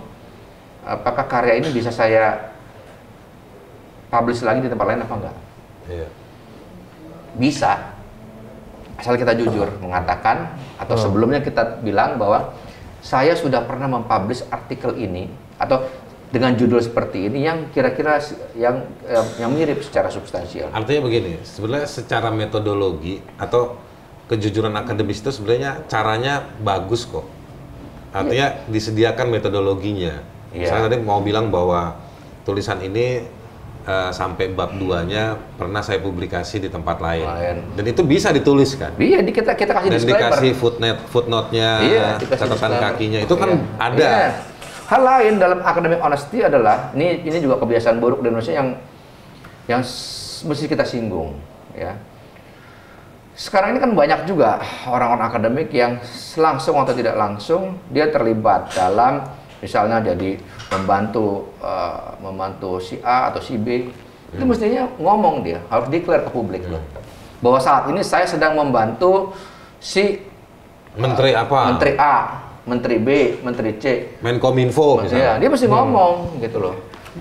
apakah 0.84 1.26
karya 1.26 1.64
ini 1.64 1.72
bisa 1.72 1.90
saya 1.90 2.52
publish 4.12 4.44
lagi 4.44 4.62
di 4.62 4.70
tempat 4.70 4.86
lain 4.86 5.02
apa 5.02 5.14
enggak? 5.16 5.38
Iya. 5.90 6.08
Bisa. 7.40 7.72
Asal 8.94 9.18
kita 9.18 9.34
jujur 9.34 9.68
mengatakan 9.82 10.54
atau 10.78 10.94
sebelumnya 10.94 11.42
kita 11.42 11.82
bilang 11.82 12.22
bahwa 12.22 12.54
saya 13.02 13.34
sudah 13.34 13.66
pernah 13.66 13.90
mempublish 13.90 14.46
artikel 14.54 14.96
ini 14.96 15.28
atau 15.58 15.84
dengan 16.34 16.58
judul 16.58 16.82
seperti 16.82 17.30
ini 17.30 17.46
yang 17.46 17.70
kira-kira 17.70 18.18
yang 18.58 18.90
eh, 19.06 19.26
yang 19.38 19.54
mirip 19.54 19.86
secara 19.86 20.10
substansial. 20.10 20.70
Artinya 20.74 21.06
begini, 21.06 21.42
sebenarnya 21.46 21.86
secara 21.86 22.34
metodologi 22.34 23.22
atau 23.38 23.78
kejujuran 24.34 24.74
akademis 24.74 25.22
itu 25.22 25.30
sebenarnya 25.30 25.86
caranya 25.86 26.42
bagus 26.60 27.06
kok. 27.06 27.24
Artinya 28.10 28.66
disediakan 28.66 29.30
metodologinya. 29.30 30.22
Iya. 30.54 30.70
Saya 30.70 30.80
tadi 30.86 31.02
mau 31.02 31.22
bilang 31.22 31.50
bahwa 31.50 31.98
tulisan 32.46 32.78
ini 32.82 33.26
eh, 33.84 34.12
sampai 34.14 34.54
bab 34.54 34.78
2-nya 34.78 35.38
pernah 35.58 35.82
saya 35.82 35.98
publikasi 35.98 36.62
di 36.62 36.70
tempat 36.70 37.02
lain. 37.02 37.26
Lain. 37.26 37.58
Dan 37.74 37.86
itu 37.90 38.02
bisa 38.06 38.30
ditulis 38.30 38.78
kan? 38.78 38.94
Iya, 38.98 39.26
di 39.26 39.34
kita 39.34 39.58
kita 39.58 39.74
kasih 39.74 39.90
Dan 39.90 39.98
disclaimer. 39.98 40.30
dikasih 40.30 40.52
footnote 40.54 41.00
footnote-nya, 41.10 41.70
Iya, 41.82 42.08
dikasih 42.22 42.42
catatan 42.54 42.72
kakinya 42.78 43.20
itu 43.26 43.34
kan 43.34 43.50
Iya. 43.50 43.62
ada. 43.82 44.06
Iya. 44.06 44.28
Hal 44.84 45.02
lain 45.02 45.34
dalam 45.42 45.60
academic 45.64 46.00
honesty 46.04 46.46
adalah 46.46 46.94
ini 46.94 47.26
ini 47.26 47.38
juga 47.42 47.58
kebiasaan 47.58 47.98
buruk 47.98 48.22
di 48.22 48.30
Indonesia 48.30 48.54
yang 48.54 48.78
yang 49.66 49.82
mesti 50.44 50.66
kita 50.68 50.86
singgung 50.86 51.40
ya. 51.74 51.98
Sekarang 53.34 53.74
ini 53.74 53.80
kan 53.82 53.98
banyak 53.98 54.30
juga 54.30 54.62
orang-orang 54.86 55.26
akademik 55.26 55.74
yang 55.74 55.98
langsung 56.38 56.78
atau 56.78 56.94
tidak 56.94 57.18
langsung 57.18 57.82
dia 57.90 58.06
terlibat 58.14 58.70
dalam 58.78 59.26
misalnya 59.58 60.06
jadi 60.06 60.38
membantu 60.70 61.50
eh, 61.58 62.14
membantu 62.22 62.78
si 62.78 63.02
A 63.02 63.34
atau 63.34 63.42
si 63.42 63.58
B. 63.58 63.90
Itu 64.34 64.46
mestinya 64.50 64.90
ngomong 64.98 65.46
dia, 65.46 65.62
harus 65.70 65.90
declare 65.94 66.26
ke 66.26 66.32
publik 66.34 66.66
loh. 66.66 66.82
Bahwa 67.42 67.62
saat 67.62 67.86
ini 67.90 68.02
saya 68.02 68.26
sedang 68.26 68.58
membantu 68.58 69.34
si 69.78 70.26
Menteri 70.98 71.34
apa? 71.38 71.74
Menteri 71.74 71.94
A, 71.98 72.42
Menteri 72.66 72.98
B, 72.98 73.10
Menteri 73.42 73.78
C. 73.82 74.14
Menkominfo 74.22 75.02
Ya, 75.02 75.02
misalnya. 75.06 75.34
dia 75.42 75.50
mesti 75.50 75.68
ngomong 75.70 76.38
gitu 76.42 76.58
loh. 76.62 76.76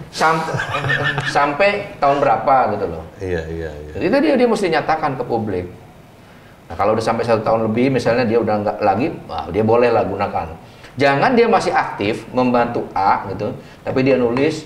Sampai 0.09 0.52
sampai 1.37 1.71
tahun 2.00 2.16
berapa 2.21 2.76
gitu 2.76 2.87
loh. 2.97 3.04
Iya, 3.21 3.42
iya, 3.49 3.71
iya. 3.76 3.92
Jadi 3.97 4.04
itu 4.09 4.16
dia 4.25 4.35
dia 4.40 4.49
mesti 4.49 4.66
nyatakan 4.73 5.16
ke 5.21 5.25
publik. 5.25 5.69
Nah, 6.73 6.81
kalau 6.81 6.97
udah 6.97 7.05
sampai 7.05 7.21
satu 7.21 7.45
tahun 7.45 7.69
lebih, 7.69 7.93
misalnya 7.93 8.25
dia 8.25 8.41
udah 8.41 8.57
nggak 8.64 8.76
lagi, 8.81 9.12
wah, 9.29 9.45
dia 9.52 9.61
boleh 9.61 9.93
lah 9.93 10.09
gunakan. 10.09 10.57
Jangan 10.97 11.37
dia 11.37 11.45
masih 11.45 11.69
aktif 11.69 12.25
membantu 12.33 12.88
A 12.93 13.29
gitu, 13.29 13.52
tapi 13.85 14.00
dia 14.00 14.17
nulis 14.17 14.64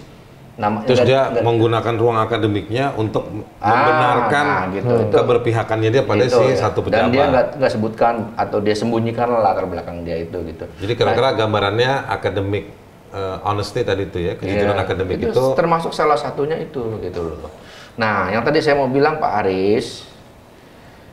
nama 0.54 0.86
Terus 0.86 1.02
nggak- 1.02 1.10
dia 1.10 1.20
nggak- 1.28 1.42
menggunakan 1.42 1.94
ruang 1.98 2.18
akademiknya 2.22 2.94
untuk 2.94 3.26
Ah, 3.58 3.66
membenarkan 3.74 4.44
nah, 4.46 4.62
gitu. 4.70 4.94
Itu- 5.02 5.18
keberpihakannya 5.18 5.90
dia 5.90 6.02
pada 6.06 6.22
gitu, 6.22 6.38
si 6.40 6.54
ya. 6.54 6.62
satu 6.62 6.78
Dan 6.80 6.86
pejabat. 6.86 7.10
dia 7.10 7.24
nggak 7.26 7.46
nggak 7.58 7.72
sebutkan 7.74 8.14
atau 8.38 8.58
dia 8.62 8.72
sembunyikan 8.72 9.26
latar 9.36 9.66
belakang 9.66 10.06
dia 10.06 10.14
itu 10.16 10.38
gitu. 10.46 10.62
Jadi 10.78 10.92
kira-kira 10.94 11.34
gambarannya 11.34 12.06
akademik 12.06 12.70
eh, 13.08 13.36
honesty 13.42 13.82
tadi 13.82 14.02
itu 14.04 14.18
ya, 14.20 14.34
kejujuran 14.34 14.72
Iya, 14.72 14.82
akademik 14.82 15.16
itu, 15.18 15.30
itu, 15.30 15.44
termasuk 15.54 15.90
salah 15.90 16.14
satunya 16.14 16.54
itu 16.54 16.86
gitu 17.00 17.20
loh. 17.34 17.50
Nah, 17.96 18.28
yang 18.28 18.42
tadi 18.42 18.60
saya 18.60 18.76
mau 18.76 18.86
bilang 18.86 19.16
Pak 19.16 19.32
Aris 19.40 20.04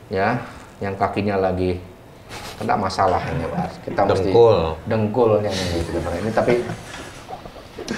ya, 0.08 0.42
yang 0.84 0.94
kakinya 0.94 1.40
lagi 1.40 1.80
kena 2.54 2.76
masalah 2.76 3.18
ini 3.26 3.44
Pak. 3.46 3.68
Kita 3.82 4.00
mesti 4.04 4.28
Dengkul. 4.28 4.58
dengkulnya 4.84 5.50
ini 5.50 5.80
gitu. 5.80 5.98
ini 5.98 6.30
tapi 6.30 6.54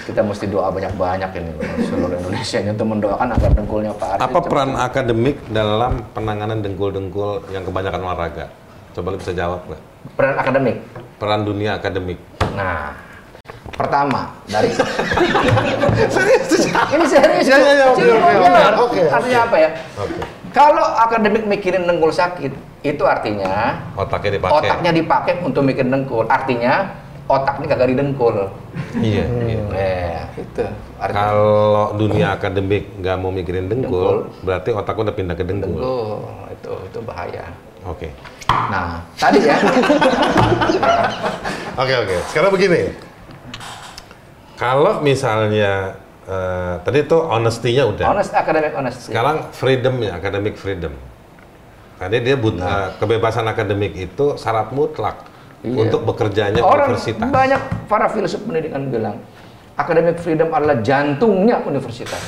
kita 0.07 0.23
mesti 0.23 0.47
doa 0.47 0.71
banyak-banyak 0.71 1.31
ini 1.37 1.50
seluruh 1.85 2.16
Indonesia 2.16 2.59
ini 2.59 2.71
untuk 2.73 2.88
mendoakan 2.88 3.28
agar 3.28 3.50
dengkulnya 3.52 3.93
Pak 3.93 4.09
Aris 4.09 4.23
apa 4.23 4.31
cepat- 4.33 4.49
peran 4.49 4.71
akademik 4.75 5.37
dalam 5.50 5.93
penanganan 6.11 6.59
dengkul-dengkul 6.59 7.45
yang 7.50 7.62
kebanyakan 7.62 8.00
olahraga? 8.02 8.47
Coba 8.95 9.12
lu 9.12 9.19
bisa 9.19 9.35
jawab 9.35 9.61
nggak? 9.66 9.83
peran 10.14 10.35
akademik. 10.38 10.76
Peran 11.19 11.40
dunia 11.43 11.75
akademik. 11.76 12.19
Nah, 12.55 12.95
Pertama, 13.76 14.33
dari 14.49 14.73
ini 16.88 17.05
serius. 17.05 17.45
Ya, 17.45 17.59
ya, 17.59 17.73
ya, 17.75 17.85
oke, 17.93 18.00
Serius, 18.00 18.16
oke, 18.16 18.33
ya. 18.33 18.49
oke, 18.73 18.81
oke. 18.81 19.00
Artinya 19.05 19.40
apa 19.45 19.57
ya? 19.59 19.69
Oke. 20.00 20.21
Kalau 20.57 20.81
akademik 20.97 21.45
mikirin 21.45 21.85
dengkul 21.85 22.09
sakit, 22.09 22.49
itu 22.81 23.05
artinya 23.05 23.77
Otaknya 23.93 24.41
dipakai. 24.41 24.57
otaknya 24.57 24.91
dipakai 24.91 25.33
untuk 25.45 25.63
mikirin 25.63 25.93
dengkul. 25.93 26.25
Artinya 26.25 26.97
otaknya 27.29 27.67
kagak 27.69 27.93
didengkul. 27.93 28.49
Iya. 28.97 29.25
iya. 29.53 29.61
Eh, 29.77 30.21
itu. 30.41 30.65
Artinya 30.97 31.21
Kalau 31.29 31.85
dunia 31.93 32.27
akademik 32.33 32.89
nggak 32.97 33.17
mau 33.21 33.29
mikirin 33.29 33.69
dengkul, 33.69 34.25
Dengkul. 34.25 34.45
berarti 34.49 34.71
otaknya 34.73 35.03
udah 35.05 35.17
pindah 35.21 35.37
ke 35.37 35.45
dengkul. 35.45 35.69
dengkul 35.77 36.17
itu 36.49 36.73
itu 36.89 36.99
bahaya. 37.05 37.45
Oke. 37.85 38.09
Nah, 38.49 39.05
tadi 39.21 39.45
ya. 39.45 39.61
Oke 41.77 41.93
oke. 41.95 42.17
Sekarang 42.27 42.49
begini. 42.49 42.97
Kalau 44.57 45.05
misalnya 45.05 46.01
eh, 46.26 46.75
tadi 46.83 46.99
itu 47.02 47.16
honesty-nya 47.16 47.85
udah. 47.87 48.06
honest 48.11 48.33
academic 48.35 48.73
honest. 48.75 48.99
Sekarang 49.06 49.49
freedom 49.50 49.95
ya, 50.02 50.18
academic 50.18 50.54
freedom. 50.54 50.92
Tadi 51.97 52.16
dia 52.21 52.37
but, 52.37 52.61
eh, 52.61 52.88
kebebasan 52.99 53.47
akademik 53.49 53.97
itu 53.97 54.37
syarat 54.37 54.68
mutlak 54.71 55.25
Iya. 55.64 55.88
untuk 55.88 56.04
bekerjanya 56.04 56.61
Orang 56.61 56.92
universitas. 56.92 57.30
banyak 57.33 57.62
para 57.88 58.06
filsuf 58.12 58.45
pendidikan 58.45 58.92
bilang 58.92 59.16
academic 59.75 60.21
freedom 60.21 60.52
adalah 60.52 60.78
jantungnya 60.85 61.64
universitas. 61.64 62.21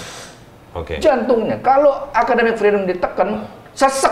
Oke. 0.73 0.97
Jantungnya. 0.99 1.61
Kalau 1.61 2.09
academic 2.13 2.57
freedom 2.57 2.89
ditekan, 2.89 3.45
sesek 3.77 4.11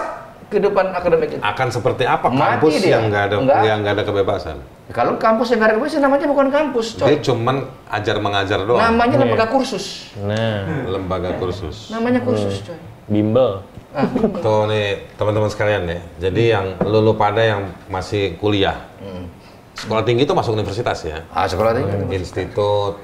kehidupan 0.53 0.95
akademik 0.95 1.37
itu. 1.37 1.43
Akan 1.43 1.69
seperti 1.73 2.07
apa 2.07 2.31
kampus 2.31 2.81
yang 2.81 3.09
nggak 3.11 3.23
ada 3.33 3.37
nggak 3.81 3.93
ada 3.97 4.05
kebebasan? 4.05 4.57
Kalau 4.87 5.19
kampus 5.19 5.51
yang 5.51 5.67
ada 5.67 5.75
kebebasan 5.75 5.99
namanya 5.99 6.31
bukan 6.31 6.47
kampus, 6.47 6.95
coy. 6.95 7.11
Dia 7.11 7.19
cuman 7.19 7.67
ajar 7.91 8.23
mengajar 8.23 8.63
doang. 8.63 8.79
Namanya 8.79 9.19
Iya. 9.19 9.23
lembaga 9.27 9.47
kursus. 9.51 10.15
Nah, 10.15 10.87
Lembaga 10.87 11.31
kursus. 11.43 11.91
Namanya 11.91 12.23
kursus, 12.23 12.63
coy. 12.63 12.79
bimbel. 13.11 13.67
Ah, 13.91 14.07
Tuh 14.39 14.69
nih 14.69 15.11
teman-teman 15.17 15.51
sekalian 15.51 15.89
ya. 15.89 15.99
Jadi 16.29 16.43
yang 16.53 16.67
lulu 16.85 17.17
pada 17.17 17.41
yang 17.41 17.67
masih 17.89 18.37
kuliah, 18.37 18.79
hmm. 19.01 19.25
sekolah 19.75 20.05
tinggi 20.05 20.23
itu 20.23 20.35
masuk 20.37 20.55
universitas 20.55 21.03
ya. 21.03 21.19
Ah, 21.33 21.51
sekolah 21.51 21.75
tinggi. 21.75 22.15
Institut. 22.15 22.95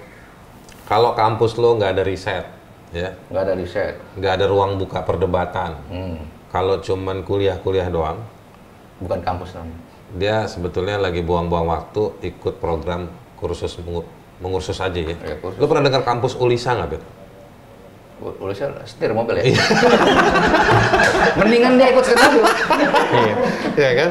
Kalau 0.84 1.16
kampus 1.16 1.56
lo 1.56 1.74
nggak 1.74 1.98
ada 1.98 2.02
riset, 2.04 2.44
ya, 2.92 3.10
Nggak 3.26 3.42
ada 3.42 3.54
riset. 3.56 3.94
nggak 4.14 4.32
ada 4.36 4.46
ruang 4.46 4.76
buka 4.76 5.00
perdebatan. 5.00 5.74
Hmm. 5.88 6.18
Kalau 6.52 6.78
cuman 6.78 7.24
kuliah-kuliah 7.24 7.88
doang, 7.88 8.22
Bukan 9.00 9.18
kampus 9.18 9.56
namanya. 9.56 9.82
Dia 10.12 10.45
sebetulnya 10.45 10.97
lagi 10.97 11.21
buang-buang 11.21 11.66
waktu 11.66 12.02
ikut 12.23 12.61
program 12.61 13.09
kursus 13.37 13.76
mengu- 13.81 14.07
mengursus 14.38 14.76
aja 14.76 14.92
ya. 14.95 15.16
Kursus. 15.40 15.57
Lo 15.57 15.66
pernah 15.66 15.88
dengar 15.88 16.02
kampus 16.02 16.37
Ulisa 16.37 16.75
nggak, 16.75 16.88
Bet? 16.90 17.02
U- 18.23 18.38
Ulisnya 18.38 18.71
setir 18.87 19.11
mobil 19.11 19.40
ya. 19.40 19.45
Iya. 19.50 19.62
Mendingan 21.42 21.73
dia 21.75 21.90
ikut 21.90 22.04
setir 22.04 22.23
mobil. 22.23 22.45
Iya. 23.12 23.35
Iya 23.83 23.90
kan? 23.97 24.11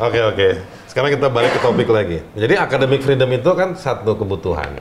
Oke 0.00 0.20
oke. 0.22 0.48
Sekarang 0.86 1.10
kita 1.10 1.26
balik 1.28 1.52
ke 1.52 1.60
topik 1.60 1.88
lagi. 1.90 2.18
Jadi 2.32 2.54
academic 2.56 3.02
freedom 3.02 3.30
itu 3.30 3.50
kan 3.52 3.74
satu 3.74 4.14
kebutuhan. 4.14 4.78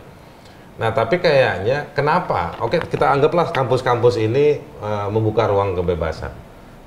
Nah 0.80 0.90
tapi 0.90 1.20
kayaknya 1.20 1.92
kenapa? 1.92 2.56
Oke 2.62 2.80
kita 2.80 3.10
anggaplah 3.10 3.52
kampus-kampus 3.52 4.16
ini 4.16 4.58
eh, 4.62 5.08
membuka 5.12 5.50
ruang 5.50 5.76
kebebasan. 5.76 6.32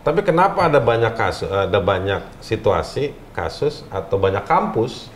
Tapi 0.02 0.20
kenapa 0.20 0.66
ada 0.66 0.82
banyak 0.82 1.14
kasus, 1.14 1.46
ada 1.46 1.78
banyak 1.78 2.20
situasi, 2.42 3.14
kasus 3.30 3.86
atau 3.86 4.18
banyak 4.18 4.42
kampus 4.42 5.06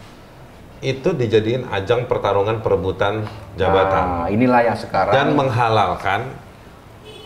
itu 0.79 1.11
dijadiin 1.11 1.67
ajang 1.67 2.07
pertarungan 2.07 2.63
perebutan 2.63 3.27
jabatan 3.55 4.05
Nah, 4.07 4.27
inilah 4.29 4.61
yang 4.63 4.79
sekarang. 4.79 5.11
dan 5.11 5.27
menghalalkan 5.35 6.21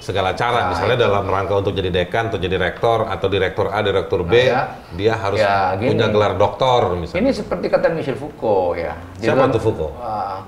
segala 0.01 0.33
cara, 0.33 0.65
Nah, 0.65 0.69
misalnya 0.73 0.97
itu. 0.97 1.05
dalam 1.05 1.25
rangka 1.29 1.55
untuk 1.61 1.77
jadi 1.77 1.93
dekan 1.93 2.33
atau 2.33 2.41
jadi 2.41 2.57
rektor 2.57 3.05
atau 3.05 3.29
direktur 3.29 3.69
A, 3.69 3.85
direktur 3.85 4.25
B, 4.25 4.33
Nah, 4.33 4.41
ya. 4.41 4.63
dia 4.97 5.13
harus 5.13 5.37
Ya, 5.37 5.77
gini. 5.77 5.93
punya 5.93 6.09
gelar 6.09 6.33
doktor 6.35 6.97
misalnya. 6.97 7.21
Ini 7.21 7.31
seperti 7.37 7.67
kata 7.69 7.93
Michel 7.93 8.17
Foucault 8.17 8.81
ya. 8.81 8.97
Di 9.21 9.29
Siapa 9.29 9.53
tuh 9.53 9.61
Foucault? 9.61 9.93
Wah, 9.93 10.41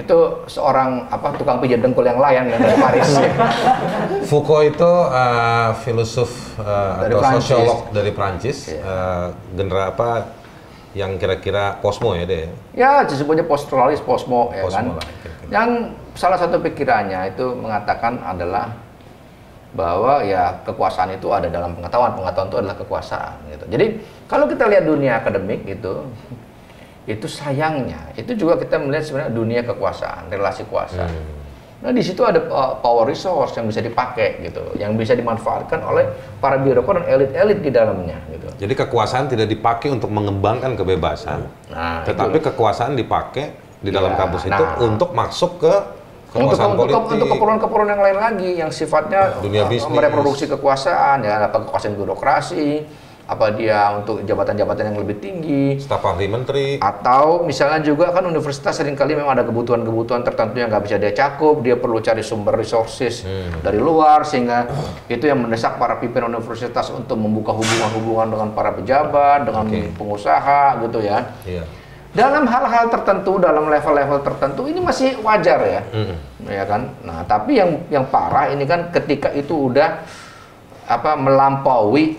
itu 0.00 0.18
seorang 0.48 1.04
apa 1.12 1.36
tukang 1.36 1.60
pijat 1.60 1.84
dengkul 1.84 2.08
yang 2.08 2.16
layan 2.16 2.48
yang 2.48 2.56
dari 2.56 2.76
Paris. 2.80 3.08
Foucault 4.32 4.64
itu 4.64 4.88
uh, 4.88 5.76
filosof 5.84 6.56
uh, 6.56 7.04
Dari 7.04 7.12
atau 7.12 7.20
Prancis. 7.20 7.44
sosiolog 7.44 7.80
dari 7.92 8.10
Prancis, 8.16 8.58
uh, 8.80 9.28
genera 9.52 9.92
apa 9.92 10.10
yang 10.96 11.20
kira-kira 11.20 11.78
posmo 11.78 12.18
ya 12.18 12.26
deh. 12.26 12.50
ya 12.74 13.06
disebutnya 13.06 13.46
postularis 13.46 14.02
posmo 14.02 14.50
ya 14.50 14.66
Posmo 14.66 14.98
kan. 14.98 14.98
lah, 14.98 15.06
kira-kira. 15.22 15.50
Yang 15.54 15.70
salah 16.18 16.38
satu 16.40 16.56
pikirannya 16.58 17.30
itu 17.30 17.46
mengatakan 17.54 18.18
adalah 18.24 18.74
bahwa 19.70 20.18
ya 20.26 20.58
kekuasaan 20.66 21.14
itu 21.14 21.30
ada 21.30 21.46
dalam 21.46 21.78
pengetahuan, 21.78 22.10
pengetahuan 22.18 22.48
itu 22.50 22.58
adalah 22.58 22.76
kekuasaan 22.82 23.34
gitu. 23.54 23.64
Jadi 23.70 23.86
kalau 24.26 24.50
kita 24.50 24.66
lihat 24.66 24.82
dunia 24.82 25.22
akademik 25.22 25.62
itu 25.62 25.92
itu 27.10 27.26
sayangnya 27.26 28.14
itu 28.14 28.32
juga 28.38 28.54
kita 28.60 28.78
melihat 28.78 29.04
sebenarnya 29.06 29.32
dunia 29.32 29.60
kekuasaan, 29.66 30.30
relasi 30.30 30.62
kuasa. 30.70 31.10
Hmm. 31.10 31.38
Nah 31.80 31.96
di 31.96 32.04
situ 32.04 32.20
ada 32.20 32.44
uh, 32.44 32.76
power 32.76 33.08
resource 33.08 33.56
yang 33.56 33.64
bisa 33.64 33.80
dipakai 33.80 34.44
gitu, 34.44 34.60
yang 34.76 34.94
bisa 35.00 35.16
dimanfaatkan 35.16 35.80
oleh 35.80 36.04
para 36.36 36.60
birokrat 36.60 37.02
dan 37.02 37.06
elit-elit 37.08 37.64
di 37.64 37.70
dalamnya 37.72 38.20
gitu. 38.28 38.52
Jadi 38.60 38.74
kekuasaan 38.76 39.32
tidak 39.32 39.48
dipakai 39.48 39.88
untuk 39.88 40.12
mengembangkan 40.12 40.76
kebebasan, 40.76 41.48
Nah, 41.72 42.04
tetapi 42.04 42.36
itu. 42.36 42.52
kekuasaan 42.52 43.00
dipakai 43.00 43.56
di 43.80 43.88
dalam 43.88 44.12
Ya, 44.12 44.18
kampus 44.20 44.44
itu 44.44 44.60
nah. 44.60 44.76
untuk 44.76 45.16
masuk 45.16 45.56
ke 45.64 45.72
untuk 46.36 46.52
kekuasaan 46.52 46.68
untuk, 46.76 46.84
politik. 46.92 47.14
untuk 47.16 47.28
keperluan-keperluan 47.32 47.90
yang 47.96 48.02
lain 48.04 48.18
lagi 48.20 48.50
yang 48.60 48.70
sifatnya 48.70 49.40
Dunia 49.40 49.64
uh, 49.64 49.72
bisnis. 49.72 49.88
mereproduksi 49.90 50.44
kekuasaan 50.52 51.24
ya 51.24 51.48
apa 51.48 51.64
kekuasaan 51.64 51.96
birokrasi 51.96 52.84
apa 53.30 53.54
dia 53.54 53.94
untuk 53.94 54.20
jabatan-jabatan 54.20 54.90
yang 54.90 54.98
lebih 54.98 55.16
tinggi 55.16 55.78
staf 55.78 56.02
ahli 56.02 56.26
menteri. 56.26 56.66
atau 56.76 57.40
misalnya 57.40 57.78
juga 57.78 58.10
kan 58.10 58.26
universitas 58.26 58.74
sering 58.74 58.92
kali 58.92 59.14
memang 59.14 59.30
ada 59.30 59.46
kebutuhan-kebutuhan 59.46 60.20
tertentu 60.20 60.58
yang 60.58 60.66
nggak 60.66 60.82
bisa 60.82 60.96
dia 60.96 61.14
cakup 61.14 61.62
dia 61.62 61.78
perlu 61.78 61.98
cari 62.00 62.20
sumber 62.20 62.58
resources 62.58 63.22
Hmm. 63.22 63.62
dari 63.62 63.78
luar 63.78 64.24
sehingga 64.24 64.66
itu 65.06 65.22
yang 65.22 65.38
mendesak 65.38 65.76
para 65.76 65.94
pimpinan 65.94 66.32
universitas 66.32 66.90
untuk 66.90 67.14
membuka 67.14 67.52
hubungan-hubungan 67.52 68.26
dengan 68.28 68.48
para 68.50 68.70
pejabat 68.72 69.44
dengan 69.44 69.64
Oke. 69.64 69.94
pengusaha 69.94 70.60
gitu 70.80 70.98
ya 70.98 71.30
Iya. 71.44 71.62
dalam 72.10 72.42
hal-hal 72.44 72.90
tertentu 72.90 73.38
dalam 73.38 73.70
level-level 73.70 74.18
tertentu 74.20 74.66
ini 74.66 74.82
masih 74.82 75.14
wajar 75.20 75.62
ya 75.62 75.80
Mm-mm. 75.86 76.16
ya 76.44 76.64
kan 76.64 76.90
nah 77.00 77.22
tapi 77.22 77.56
yang 77.56 77.78
yang 77.86 78.02
parah 78.04 78.50
ini 78.50 78.64
kan 78.64 78.90
ketika 78.90 79.30
itu 79.30 79.70
udah 79.70 80.02
apa 80.84 81.14
melampaui 81.14 82.18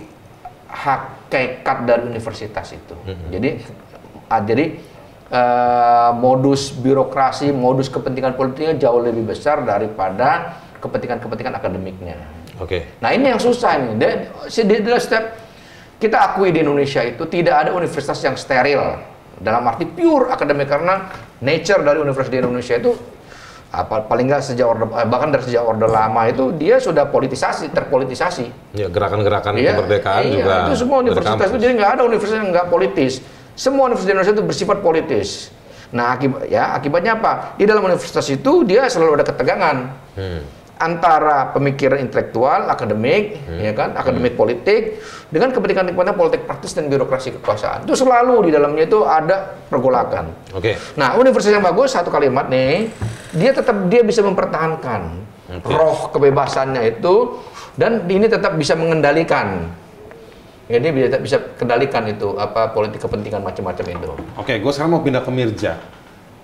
hakikat 0.71 1.77
dari 1.83 2.07
universitas 2.07 2.71
itu 2.71 2.95
jadi 3.27 3.59
ah, 4.27 4.41
jadi 4.41 4.65
eh, 5.27 6.11
modus 6.15 6.71
birokrasi 6.71 7.51
modus 7.51 7.87
kepentingan 7.87 8.33
politiknya 8.33 8.79
jauh 8.79 8.99
lebih 8.99 9.27
besar 9.27 9.61
daripada 9.61 10.57
kepentingan-kepentingan 10.79 11.55
akademiknya 11.55 12.17
Oke. 12.61 13.01
Nah 13.01 13.09
ini 13.09 13.33
yang 13.33 13.41
susah 13.41 13.73
ini. 13.81 13.97
Dan 13.97 14.29
si- 14.45 14.61
di 14.61 14.85
dalam 14.85 15.01
step 15.01 15.33
kita 15.97 16.13
akui 16.29 16.53
di 16.53 16.61
Indonesia 16.61 17.01
itu 17.01 17.25
tidak 17.25 17.57
ada 17.57 17.69
universitas 17.73 18.21
yang 18.21 18.37
steril 18.37 19.01
dalam 19.41 19.65
arti 19.65 19.89
pure 19.89 20.29
akademik 20.29 20.69
karena 20.69 21.09
nature 21.41 21.81
dari 21.81 21.97
universitas 21.97 22.29
di 22.29 22.37
Indonesia 22.37 22.77
itu 22.77 22.93
apa 23.71 24.03
paling 24.03 24.27
nggak 24.27 24.43
sejak 24.43 24.67
orde 24.67 24.83
eh, 24.83 25.07
bahkan 25.07 25.31
dari 25.31 25.47
sejak 25.47 25.63
orde 25.63 25.87
lama 25.87 26.27
itu 26.27 26.51
dia 26.51 26.75
sudah 26.75 27.07
politisasi 27.07 27.71
terpolitisasi. 27.71 28.75
Ya 28.75 28.91
gerakan-gerakan 28.91 29.55
Iya, 29.55 29.79
kemerdekaan 29.79 30.21
iya, 30.27 30.33
juga. 30.43 30.55
itu 30.67 30.75
semua 30.83 30.97
universitas 30.99 31.47
itu 31.47 31.57
jadi 31.57 31.73
nggak 31.79 31.91
ada 31.95 32.01
universitas 32.03 32.37
yang 32.43 32.51
nggak 32.51 32.67
politis. 32.67 33.23
Semua 33.55 33.87
universitas 33.87 34.11
Indonesia 34.11 34.33
itu 34.35 34.43
bersifat 34.43 34.77
politis. 34.83 35.29
Nah 35.95 36.19
akibat 36.19 36.51
ya 36.51 36.75
akibatnya 36.75 37.15
apa? 37.15 37.55
Di 37.55 37.63
dalam 37.63 37.83
universitas 37.83 38.27
itu 38.27 38.67
dia 38.67 38.91
selalu 38.91 39.23
ada 39.23 39.25
ketegangan 39.27 39.77
Hmm. 40.11 40.43
Antara 40.81 41.53
pemikiran 41.53 42.01
intelektual, 42.01 42.65
akademik, 42.65 43.37
Hmm. 43.45 43.61
ya 43.61 43.71
kan, 43.77 43.93
akademik 43.93 44.33
politik 44.33 44.97
dengan 45.29 45.53
kepentingan-kepentingan 45.53 46.17
politik 46.17 46.41
praktis 46.49 46.73
dan 46.73 46.89
birokrasi 46.89 47.37
kekuasaan. 47.37 47.85
Itu 47.85 47.93
selalu 47.93 48.49
di 48.49 48.51
dalamnya 48.51 48.89
itu 48.89 49.05
ada 49.05 49.61
pergolakan. 49.69 50.33
Oke. 50.57 50.73
Nah, 50.97 51.13
universitas 51.21 51.53
yang 51.53 51.61
bagus 51.61 51.93
satu 51.93 52.09
kalimat 52.09 52.49
nih, 52.49 52.89
dia 53.37 53.53
tetap 53.53 53.77
dia 53.93 54.01
bisa 54.01 54.25
mempertahankan 54.25 55.01
Oke. 55.61 55.69
roh 55.69 56.09
kebebasannya 56.09 56.97
itu 56.97 57.37
dan 57.77 58.09
ini 58.09 58.25
tetap 58.25 58.57
bisa 58.57 58.73
mengendalikan. 58.73 59.69
Jadi 60.71 60.87
bisa 60.89 61.17
bisa 61.19 61.37
kendalikan 61.59 62.07
itu 62.07 62.33
apa 62.39 62.71
politik 62.71 63.03
kepentingan 63.03 63.43
macam-macam 63.43 63.85
itu. 63.85 64.09
Oke, 64.39 64.57
gue 64.57 64.71
sekarang 64.71 64.97
mau 64.97 65.03
pindah 65.03 65.21
ke 65.21 65.31
Mirja. 65.31 65.77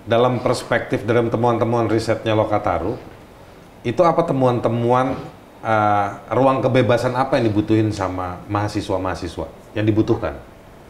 Dalam 0.08 0.39
perspektif 0.39 1.04
dalam 1.04 1.28
temuan-temuan 1.28 1.91
risetnya 1.91 2.32
Lokataru, 2.32 3.16
itu 3.88 4.02
apa 4.04 4.21
temuan-temuan 4.28 5.15
uh, 5.63 6.08
ruang 6.36 6.60
kebebasan 6.60 7.15
apa 7.15 7.39
yang 7.39 7.47
dibutuhin 7.47 7.89
sama 7.89 8.43
mahasiswa-mahasiswa 8.52 9.47
yang 9.73 9.88
dibutuhkan? 9.88 10.36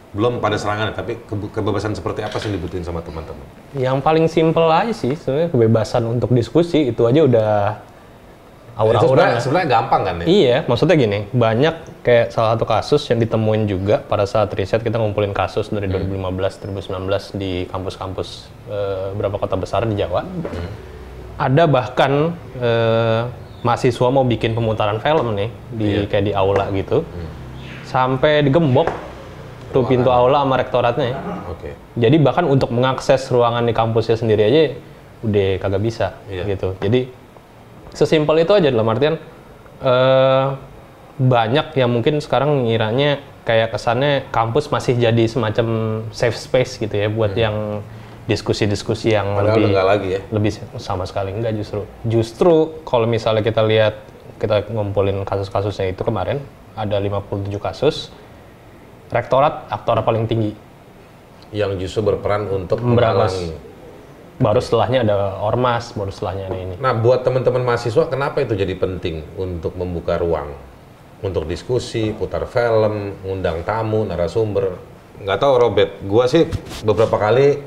belum 0.08 0.40
pada 0.40 0.56
serangan 0.56 0.96
tapi 0.96 1.20
kebe- 1.20 1.52
kebebasan 1.52 1.92
seperti 1.92 2.24
apa 2.24 2.40
sih 2.40 2.48
yang 2.48 2.56
dibutuhin 2.56 2.80
sama 2.80 3.04
teman-teman 3.04 3.44
Yang 3.76 3.96
paling 4.00 4.24
simple 4.24 4.64
aja 4.72 4.88
sih 4.88 5.12
sebenarnya 5.12 5.52
kebebasan 5.52 6.02
untuk 6.08 6.32
diskusi 6.32 6.88
itu 6.88 7.04
aja 7.04 7.20
udah 7.28 7.52
Itu 7.76 9.04
sebenarnya, 9.04 9.36
aura-aura. 9.36 9.42
sebenarnya 9.44 9.68
gampang 9.68 10.02
kan 10.08 10.14
ya 10.22 10.24
Iya, 10.24 10.56
maksudnya 10.64 10.96
gini, 10.96 11.28
banyak 11.28 11.74
kayak 12.00 12.32
salah 12.32 12.56
satu 12.56 12.64
kasus 12.64 13.04
yang 13.12 13.20
ditemuin 13.20 13.68
juga 13.68 14.00
pada 14.00 14.24
saat 14.24 14.48
riset 14.56 14.80
kita 14.80 14.96
ngumpulin 14.96 15.36
kasus 15.36 15.68
dari 15.68 15.92
2015, 15.92 16.56
2019 16.88 17.36
di 17.36 17.68
kampus-kampus 17.68 18.28
eh, 18.72 19.12
beberapa 19.12 19.36
kota 19.36 19.60
besar 19.60 19.84
di 19.84 19.92
Jawa. 19.92 20.24
Ada 21.38 21.70
bahkan 21.70 22.34
eh, 22.58 23.22
mahasiswa 23.62 24.08
mau 24.10 24.26
bikin 24.26 24.58
pemutaran 24.58 24.98
film 24.98 25.34
nih 25.34 25.50
di 25.70 25.90
kayak 26.06 26.24
di 26.26 26.32
aula 26.34 26.66
gitu, 26.74 27.02
sampai 27.86 28.42
digembok 28.42 28.90
tuh 29.70 29.84
pintu 29.86 30.10
aula 30.10 30.42
sama 30.42 30.58
rektoratnya. 30.58 31.14
oke 31.46 31.70
Jadi 31.94 32.16
bahkan 32.18 32.46
untuk 32.46 32.74
mengakses 32.74 33.26
ruangan 33.30 33.62
di 33.62 33.74
kampusnya 33.74 34.18
sendiri 34.18 34.42
aja 34.46 34.62
udah 35.22 35.48
kagak 35.58 35.82
bisa 35.82 36.06
Iya. 36.30 36.54
gitu. 36.54 36.74
Jadi 36.78 37.10
sesimpel 37.94 38.42
itu 38.42 38.52
aja 38.54 38.68
dalam 38.70 38.86
artian 38.86 39.18
eh, 39.82 40.46
banyak 41.18 41.74
yang 41.74 41.90
mungkin 41.90 42.22
sekarang 42.22 42.66
ngiranya 42.66 43.18
kayak 43.42 43.74
kesannya 43.74 44.28
kampus 44.30 44.70
masih 44.70 44.94
jadi 44.94 45.24
semacam 45.26 45.66
safe 46.14 46.36
space 46.38 46.78
gitu 46.78 46.94
ya 46.94 47.08
buat 47.10 47.34
yang 47.34 47.82
diskusi-diskusi 48.28 49.16
yang 49.16 49.34
padahal 49.34 49.56
lebih 49.56 49.72
enggak 49.72 49.86
lagi 49.88 50.08
ya 50.12 50.20
lebih 50.28 50.50
sama 50.76 51.08
sekali 51.08 51.32
enggak 51.32 51.56
justru. 51.56 51.88
Justru 52.04 52.84
kalau 52.84 53.08
misalnya 53.08 53.40
kita 53.40 53.64
lihat 53.64 54.04
kita 54.38 54.68
ngumpulin 54.70 55.24
kasus-kasusnya 55.24 55.90
itu 55.96 56.04
kemarin 56.04 56.38
ada 56.76 57.00
57 57.00 57.58
kasus. 57.58 58.12
Rektorat 59.08 59.72
aktor 59.72 59.98
paling 60.04 60.28
tinggi. 60.28 60.52
yang 61.48 61.80
justru 61.80 62.04
berperan 62.04 62.44
untuk 62.52 62.84
menghalangi 62.84 63.56
Baru 64.38 64.62
setelahnya 64.62 65.02
ada 65.02 65.40
ormas, 65.42 65.90
baru 65.98 66.14
setelahnya 66.14 66.46
ada 66.46 66.58
ini. 66.60 66.74
Nah, 66.78 66.94
buat 66.94 67.26
teman-teman 67.26 67.64
mahasiswa, 67.66 68.06
kenapa 68.06 68.38
itu 68.38 68.54
jadi 68.54 68.70
penting 68.78 69.24
untuk 69.34 69.74
membuka 69.74 70.14
ruang 70.14 70.54
untuk 71.18 71.42
diskusi, 71.50 72.14
putar 72.14 72.46
film, 72.46 73.18
ngundang 73.26 73.66
tamu, 73.66 74.06
narasumber? 74.06 74.78
Nggak 75.18 75.38
tahu, 75.42 75.52
Robert. 75.58 75.90
Gua 76.06 76.30
sih 76.30 76.46
beberapa 76.86 77.18
kali, 77.18 77.58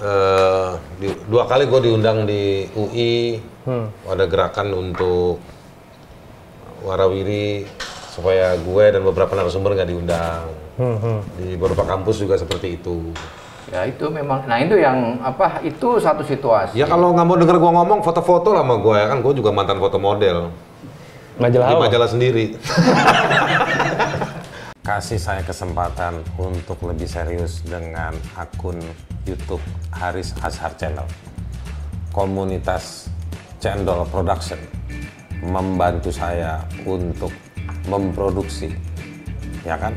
eh, 0.00 0.70
di- 0.98 1.20
dua 1.26 1.44
kali 1.44 1.64
gue 1.64 1.80
diundang 1.82 2.24
di 2.24 2.66
UI, 2.72 3.40
ada 4.04 4.24
gerakan 4.24 4.72
untuk 4.72 5.38
warawiri 6.80 7.68
supaya 8.10 8.56
gue 8.56 8.84
dan 8.90 9.02
beberapa 9.02 9.32
narasumber 9.32 9.74
nggak 9.74 9.88
diundang. 9.88 10.44
Di 11.36 11.54
beberapa 11.54 11.84
kampus 11.84 12.18
juga 12.18 12.34
seperti 12.34 12.74
itu. 12.74 13.12
Ya 13.70 13.86
itu 13.86 14.10
memang, 14.10 14.42
nah 14.48 14.58
itu 14.58 14.74
yang 14.74 15.22
apa? 15.22 15.62
Itu 15.62 16.00
satu 16.00 16.26
situasi. 16.26 16.74
Ya 16.74 16.88
kalau 16.88 17.14
nggak 17.14 17.22
mau 17.22 17.38
denger 17.38 17.54
gue 17.54 17.70
ngomong, 17.70 18.00
foto-foto 18.02 18.50
lah 18.50 18.66
sama 18.66 18.80
gue 18.80 18.96
ya 18.96 19.06
kan, 19.06 19.18
gue 19.22 19.32
juga 19.32 19.54
mantan 19.54 19.78
foto 19.78 20.00
model. 20.00 20.50
Majalah 21.38 21.66
di 21.68 21.74
apa? 21.76 21.82
majalah 21.86 22.08
sendiri. 22.10 22.46
Kasih 24.90 25.22
saya 25.22 25.46
kesempatan 25.46 26.18
untuk 26.34 26.82
lebih 26.82 27.06
serius 27.06 27.62
dengan 27.62 28.10
akun 28.34 28.74
YouTube 29.22 29.62
Haris 29.94 30.34
Azhar 30.42 30.74
Channel. 30.74 31.06
Komunitas 32.10 33.06
Cendol 33.62 34.02
Production 34.10 34.58
membantu 35.46 36.10
saya 36.10 36.66
untuk 36.82 37.30
memproduksi, 37.86 38.74
ya 39.62 39.78
kan? 39.78 39.94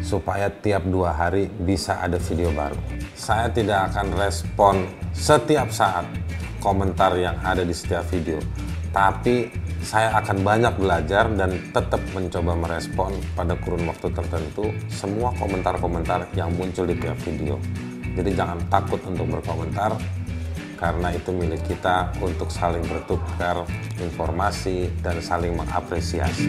Supaya 0.00 0.48
tiap 0.48 0.88
dua 0.88 1.12
hari 1.12 1.52
bisa 1.52 2.00
ada 2.00 2.16
video 2.16 2.56
baru. 2.56 2.80
Saya 3.12 3.52
tidak 3.52 3.92
akan 3.92 4.16
respon 4.16 4.88
setiap 5.12 5.68
saat 5.68 6.08
komentar 6.56 7.12
yang 7.20 7.36
ada 7.44 7.60
di 7.60 7.76
setiap 7.76 8.08
video, 8.08 8.40
tapi 8.96 9.52
saya 9.84 10.16
akan 10.16 10.40
banyak 10.40 10.74
belajar 10.80 11.28
dan 11.36 11.60
tetap 11.70 12.00
mencoba 12.16 12.56
merespon 12.56 13.12
pada 13.36 13.52
kurun 13.60 13.84
waktu 13.84 14.08
tertentu 14.16 14.72
semua 14.88 15.30
komentar-komentar 15.36 16.24
yang 16.32 16.48
muncul 16.56 16.88
di 16.88 16.96
tiap 16.96 17.20
video. 17.20 17.60
Jadi 18.16 18.32
jangan 18.32 18.58
takut 18.72 18.98
untuk 19.04 19.28
berkomentar 19.28 19.92
karena 20.80 21.12
itu 21.12 21.30
milik 21.30 21.60
kita 21.68 22.16
untuk 22.24 22.48
saling 22.48 22.82
bertukar 22.88 23.68
informasi 24.00 24.88
dan 25.04 25.20
saling 25.20 25.52
mengapresiasi. 25.52 26.48